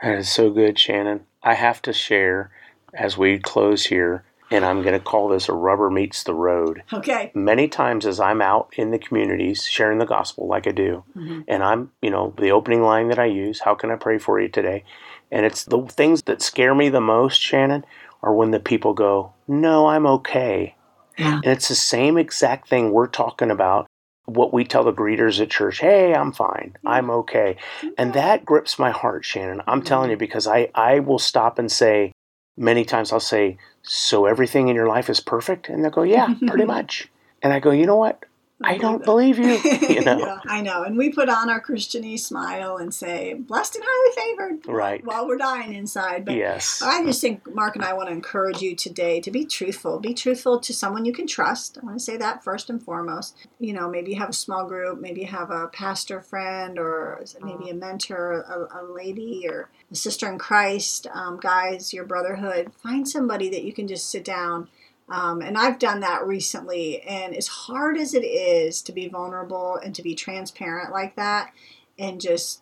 That 0.01 0.17
is 0.17 0.29
so 0.29 0.49
good, 0.49 0.77
Shannon. 0.77 1.25
I 1.41 1.53
have 1.53 1.81
to 1.83 1.93
share 1.93 2.51
as 2.93 3.17
we 3.17 3.39
close 3.39 3.85
here, 3.85 4.23
and 4.51 4.65
I'm 4.65 4.81
going 4.81 4.93
to 4.93 4.99
call 4.99 5.29
this 5.29 5.47
a 5.47 5.53
rubber 5.53 5.89
meets 5.89 6.23
the 6.23 6.33
road. 6.33 6.83
Okay. 6.91 7.31
Many 7.33 7.67
times 7.67 8.05
as 8.05 8.19
I'm 8.19 8.41
out 8.41 8.73
in 8.77 8.91
the 8.91 8.99
communities 8.99 9.65
sharing 9.65 9.99
the 9.99 10.05
gospel 10.05 10.47
like 10.47 10.67
I 10.67 10.71
do, 10.71 11.03
mm-hmm. 11.15 11.41
and 11.47 11.63
I'm, 11.63 11.91
you 12.01 12.09
know, 12.09 12.33
the 12.37 12.51
opening 12.51 12.81
line 12.81 13.07
that 13.07 13.19
I 13.19 13.25
use, 13.25 13.61
how 13.61 13.75
can 13.75 13.89
I 13.91 13.95
pray 13.95 14.17
for 14.17 14.39
you 14.39 14.49
today? 14.49 14.83
And 15.31 15.45
it's 15.45 15.63
the 15.63 15.81
things 15.87 16.21
that 16.23 16.41
scare 16.41 16.75
me 16.75 16.89
the 16.89 17.01
most, 17.01 17.41
Shannon, 17.41 17.85
are 18.21 18.33
when 18.33 18.51
the 18.51 18.59
people 18.59 18.93
go, 18.93 19.33
no, 19.47 19.87
I'm 19.87 20.05
okay. 20.05 20.75
Yeah. 21.17 21.35
And 21.35 21.45
it's 21.45 21.69
the 21.69 21.75
same 21.75 22.17
exact 22.17 22.67
thing 22.67 22.91
we're 22.91 23.07
talking 23.07 23.51
about 23.51 23.87
what 24.25 24.53
we 24.53 24.63
tell 24.63 24.83
the 24.83 24.93
greeters 24.93 25.41
at 25.41 25.49
church 25.49 25.79
hey 25.79 26.13
i'm 26.13 26.31
fine. 26.31 26.75
I'm 26.85 27.09
okay. 27.09 27.57
And 27.97 28.13
that 28.13 28.45
grips 28.45 28.79
my 28.79 28.91
heart 28.91 29.25
shannon. 29.25 29.61
I'm 29.67 29.81
telling 29.81 30.09
you 30.09 30.15
mm-hmm. 30.15 30.19
because 30.19 30.47
i 30.47 30.69
i 30.75 30.99
will 30.99 31.19
stop 31.19 31.59
and 31.59 31.71
say 31.71 32.11
many 32.57 32.85
times 32.85 33.11
i'll 33.11 33.19
say 33.19 33.57
so 33.81 34.25
everything 34.25 34.69
in 34.69 34.75
your 34.75 34.87
life 34.87 35.09
is 35.09 35.19
perfect? 35.19 35.69
And 35.69 35.83
they'll 35.83 35.91
go 35.91 36.03
yeah 36.03 36.33
pretty 36.47 36.65
much. 36.77 37.09
And 37.41 37.53
i 37.53 37.59
go 37.59 37.71
you 37.71 37.85
know 37.85 37.97
what 37.97 38.23
I 38.63 38.77
don't 38.77 39.03
believe 39.03 39.37
you. 39.37 39.59
You 39.93 40.01
know, 40.01 40.17
yeah, 40.17 40.39
I 40.47 40.61
know. 40.61 40.83
And 40.83 40.97
we 40.97 41.09
put 41.09 41.29
on 41.29 41.49
our 41.49 41.61
Christianese 41.61 42.21
smile 42.21 42.77
and 42.77 42.93
say, 42.93 43.33
"Blessed 43.33 43.75
and 43.75 43.83
highly 43.85 44.15
favored," 44.15 44.67
right? 44.67 45.05
While 45.05 45.27
we're 45.27 45.37
dying 45.37 45.73
inside. 45.73 46.25
But 46.25 46.35
yes. 46.35 46.81
I 46.81 47.03
just 47.03 47.21
think 47.21 47.53
Mark 47.53 47.75
and 47.75 47.83
I 47.83 47.93
want 47.93 48.09
to 48.09 48.13
encourage 48.13 48.61
you 48.61 48.75
today 48.75 49.19
to 49.21 49.29
be 49.29 49.45
truthful. 49.45 49.99
Be 49.99 50.13
truthful 50.13 50.59
to 50.59 50.73
someone 50.73 51.05
you 51.05 51.13
can 51.13 51.27
trust. 51.27 51.77
I 51.81 51.85
want 51.85 51.97
to 51.97 52.03
say 52.03 52.17
that 52.17 52.43
first 52.43 52.69
and 52.69 52.81
foremost. 52.81 53.35
You 53.59 53.73
know, 53.73 53.89
maybe 53.89 54.11
you 54.11 54.19
have 54.19 54.29
a 54.29 54.33
small 54.33 54.65
group, 54.65 54.99
maybe 54.99 55.21
you 55.21 55.27
have 55.27 55.51
a 55.51 55.67
pastor 55.67 56.21
friend, 56.21 56.79
or 56.79 57.23
maybe 57.41 57.69
a 57.69 57.75
mentor, 57.75 58.41
a, 58.41 58.81
a 58.81 58.83
lady, 58.83 59.45
or 59.47 59.69
a 59.91 59.95
sister 59.95 60.31
in 60.31 60.37
Christ. 60.37 61.07
Um, 61.13 61.39
guys, 61.39 61.93
your 61.93 62.05
brotherhood. 62.05 62.71
Find 62.81 63.07
somebody 63.07 63.49
that 63.49 63.63
you 63.63 63.73
can 63.73 63.87
just 63.87 64.09
sit 64.09 64.23
down 64.23 64.69
um, 65.09 65.41
and 65.41 65.57
I've 65.57 65.79
done 65.79 65.99
that 65.99 66.25
recently. 66.25 67.01
And 67.01 67.35
as 67.35 67.47
hard 67.47 67.97
as 67.97 68.13
it 68.13 68.23
is 68.23 68.81
to 68.83 68.91
be 68.91 69.07
vulnerable 69.07 69.75
and 69.75 69.93
to 69.95 70.01
be 70.01 70.15
transparent 70.15 70.91
like 70.91 71.15
that 71.15 71.51
and 71.99 72.21
just, 72.21 72.61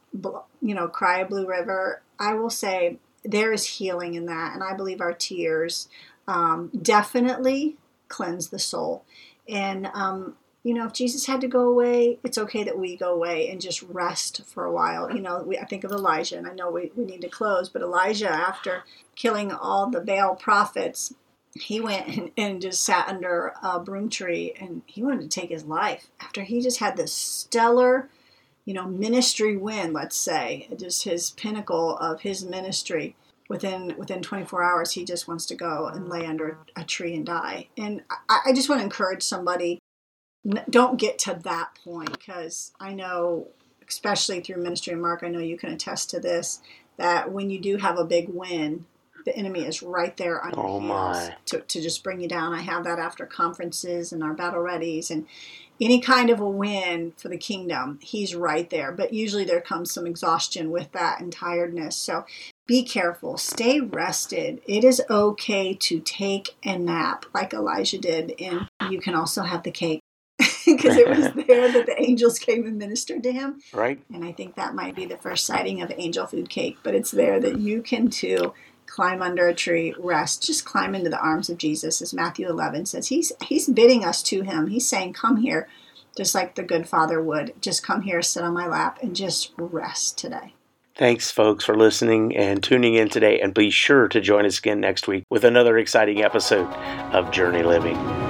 you 0.61 0.75
know, 0.75 0.87
cry 0.87 1.19
a 1.19 1.25
blue 1.25 1.47
river, 1.47 2.01
I 2.19 2.33
will 2.33 2.49
say 2.49 2.97
there 3.23 3.53
is 3.53 3.65
healing 3.65 4.15
in 4.15 4.25
that. 4.25 4.53
And 4.53 4.63
I 4.63 4.75
believe 4.75 5.01
our 5.01 5.13
tears 5.13 5.87
um, 6.27 6.71
definitely 6.81 7.77
cleanse 8.07 8.49
the 8.49 8.59
soul. 8.59 9.05
And, 9.47 9.87
um, 9.93 10.35
you 10.63 10.73
know, 10.73 10.85
if 10.85 10.93
Jesus 10.93 11.25
had 11.25 11.41
to 11.41 11.47
go 11.47 11.61
away, 11.61 12.19
it's 12.23 12.37
okay 12.37 12.63
that 12.63 12.77
we 12.77 12.95
go 12.95 13.13
away 13.13 13.49
and 13.49 13.59
just 13.59 13.81
rest 13.83 14.43
for 14.45 14.63
a 14.63 14.71
while. 14.71 15.11
You 15.11 15.21
know, 15.21 15.41
we, 15.41 15.57
I 15.57 15.65
think 15.65 15.83
of 15.83 15.91
Elijah, 15.91 16.37
and 16.37 16.47
I 16.47 16.53
know 16.53 16.69
we, 16.69 16.91
we 16.95 17.03
need 17.03 17.21
to 17.21 17.29
close, 17.29 17.67
but 17.67 17.81
Elijah, 17.81 18.29
after 18.29 18.83
killing 19.15 19.51
all 19.51 19.89
the 19.89 20.01
Baal 20.01 20.35
prophets, 20.35 21.15
he 21.53 21.81
went 21.81 22.31
and, 22.37 22.61
just 22.61 22.83
sat 22.83 23.07
under 23.07 23.53
a 23.61 23.79
broom 23.79 24.09
tree 24.09 24.53
and 24.59 24.81
he 24.85 25.03
wanted 25.03 25.21
to 25.21 25.39
take 25.39 25.49
his 25.49 25.65
life 25.65 26.07
after 26.19 26.43
he 26.43 26.61
just 26.61 26.79
had 26.79 26.95
this 26.95 27.13
stellar 27.13 28.09
you 28.65 28.73
know 28.73 28.85
ministry 28.85 29.57
win 29.57 29.91
let's 29.91 30.15
say 30.15 30.67
just 30.77 31.03
his 31.03 31.31
pinnacle 31.31 31.97
of 31.97 32.21
his 32.21 32.43
ministry. 32.43 33.15
Within 33.49 33.97
within 33.97 34.21
24 34.21 34.63
hours 34.63 34.91
he 34.93 35.03
just 35.03 35.27
wants 35.27 35.45
to 35.47 35.55
go 35.55 35.87
and 35.87 36.07
lay 36.07 36.25
under 36.25 36.59
a 36.73 36.85
tree 36.85 37.13
and 37.15 37.25
die. 37.25 37.67
And 37.77 38.01
i, 38.29 38.39
I 38.45 38.53
just 38.53 38.69
want 38.69 38.79
to 38.79 38.85
encourage 38.85 39.23
somebody 39.23 39.79
don't 40.69 40.97
get 40.97 41.19
to 41.19 41.37
that 41.43 41.77
point 41.83 42.11
because 42.11 42.71
i 42.79 42.93
know 42.93 43.47
especially 43.87 44.39
through 44.39 44.63
ministry 44.63 44.93
and 44.93 45.01
mark 45.01 45.21
i 45.21 45.27
know 45.27 45.39
you 45.39 45.57
can 45.57 45.73
attest 45.73 46.09
to 46.11 46.19
this 46.19 46.61
that 46.97 47.31
when 47.31 47.49
you 47.49 47.59
do 47.59 47.77
have 47.77 47.97
a 47.97 48.05
big 48.05 48.29
win 48.29 48.85
the 49.25 49.35
enemy 49.35 49.65
is 49.65 49.81
right 49.81 50.15
there 50.17 50.43
on 50.43 50.53
oh 50.55 50.79
your 50.79 51.13
heels 51.13 51.29
to, 51.45 51.61
to 51.61 51.81
just 51.81 52.03
bring 52.03 52.21
you 52.21 52.27
down. 52.27 52.53
I 52.53 52.61
have 52.61 52.83
that 52.83 52.99
after 52.99 53.25
conferences 53.25 54.11
and 54.11 54.23
our 54.23 54.33
battle 54.33 54.61
readies 54.61 55.09
and 55.09 55.25
any 55.79 55.99
kind 55.99 56.29
of 56.29 56.39
a 56.39 56.49
win 56.49 57.13
for 57.17 57.27
the 57.27 57.37
kingdom, 57.37 57.97
he's 58.01 58.35
right 58.35 58.69
there. 58.69 58.91
But 58.91 59.13
usually 59.13 59.45
there 59.45 59.61
comes 59.61 59.91
some 59.91 60.05
exhaustion 60.05 60.69
with 60.69 60.91
that 60.91 61.19
and 61.19 61.33
tiredness. 61.33 61.95
So 61.95 62.25
be 62.67 62.83
careful, 62.83 63.37
stay 63.37 63.81
rested. 63.81 64.61
It 64.67 64.83
is 64.83 65.01
okay 65.09 65.73
to 65.73 65.99
take 65.99 66.55
a 66.63 66.77
nap 66.77 67.25
like 67.33 67.53
Elijah 67.53 67.97
did, 67.97 68.35
and 68.39 68.67
you 68.89 69.01
can 69.01 69.15
also 69.15 69.41
have 69.41 69.63
the 69.63 69.71
cake 69.71 69.99
because 70.65 70.95
it 70.95 71.09
was 71.09 71.33
there 71.47 71.71
that 71.71 71.85
the 71.85 72.01
angels 72.01 72.39
came 72.39 72.65
and 72.65 72.77
ministered 72.77 73.23
to 73.23 73.31
him. 73.31 73.59
Right. 73.73 73.99
And 74.13 74.23
I 74.23 74.31
think 74.31 74.55
that 74.55 74.75
might 74.75 74.95
be 74.95 75.05
the 75.05 75.17
first 75.17 75.45
sighting 75.45 75.81
of 75.81 75.91
angel 75.97 76.27
food 76.27 76.49
cake, 76.49 76.77
but 76.83 76.95
it's 76.95 77.11
there 77.11 77.39
that 77.39 77.59
you 77.59 77.81
can 77.81 78.09
too 78.09 78.53
climb 78.91 79.21
under 79.21 79.47
a 79.47 79.53
tree, 79.55 79.95
rest, 79.97 80.45
just 80.45 80.65
climb 80.65 80.93
into 80.93 81.09
the 81.09 81.19
arms 81.19 81.49
of 81.49 81.57
Jesus, 81.57 82.01
as 82.01 82.13
Matthew 82.13 82.47
11 82.47 82.87
says. 82.87 83.07
He's, 83.07 83.31
he's 83.41 83.69
bidding 83.69 84.03
us 84.03 84.21
to 84.23 84.41
him. 84.41 84.67
He's 84.67 84.87
saying, 84.87 85.13
Come 85.13 85.37
here, 85.37 85.69
just 86.15 86.35
like 86.35 86.55
the 86.55 86.63
good 86.63 86.87
father 86.87 87.21
would. 87.23 87.53
Just 87.61 87.83
come 87.83 88.01
here, 88.01 88.21
sit 88.21 88.43
on 88.43 88.53
my 88.53 88.67
lap, 88.67 88.99
and 89.01 89.15
just 89.15 89.53
rest 89.57 90.17
today. 90.17 90.53
Thanks, 90.95 91.31
folks, 91.31 91.63
for 91.63 91.75
listening 91.75 92.35
and 92.35 92.61
tuning 92.61 92.95
in 92.95 93.07
today. 93.07 93.39
And 93.39 93.53
be 93.53 93.69
sure 93.69 94.09
to 94.09 94.19
join 94.19 94.45
us 94.45 94.59
again 94.59 94.81
next 94.81 95.07
week 95.07 95.23
with 95.29 95.45
another 95.45 95.77
exciting 95.77 96.21
episode 96.21 96.67
of 97.13 97.31
Journey 97.31 97.63
Living. 97.63 98.20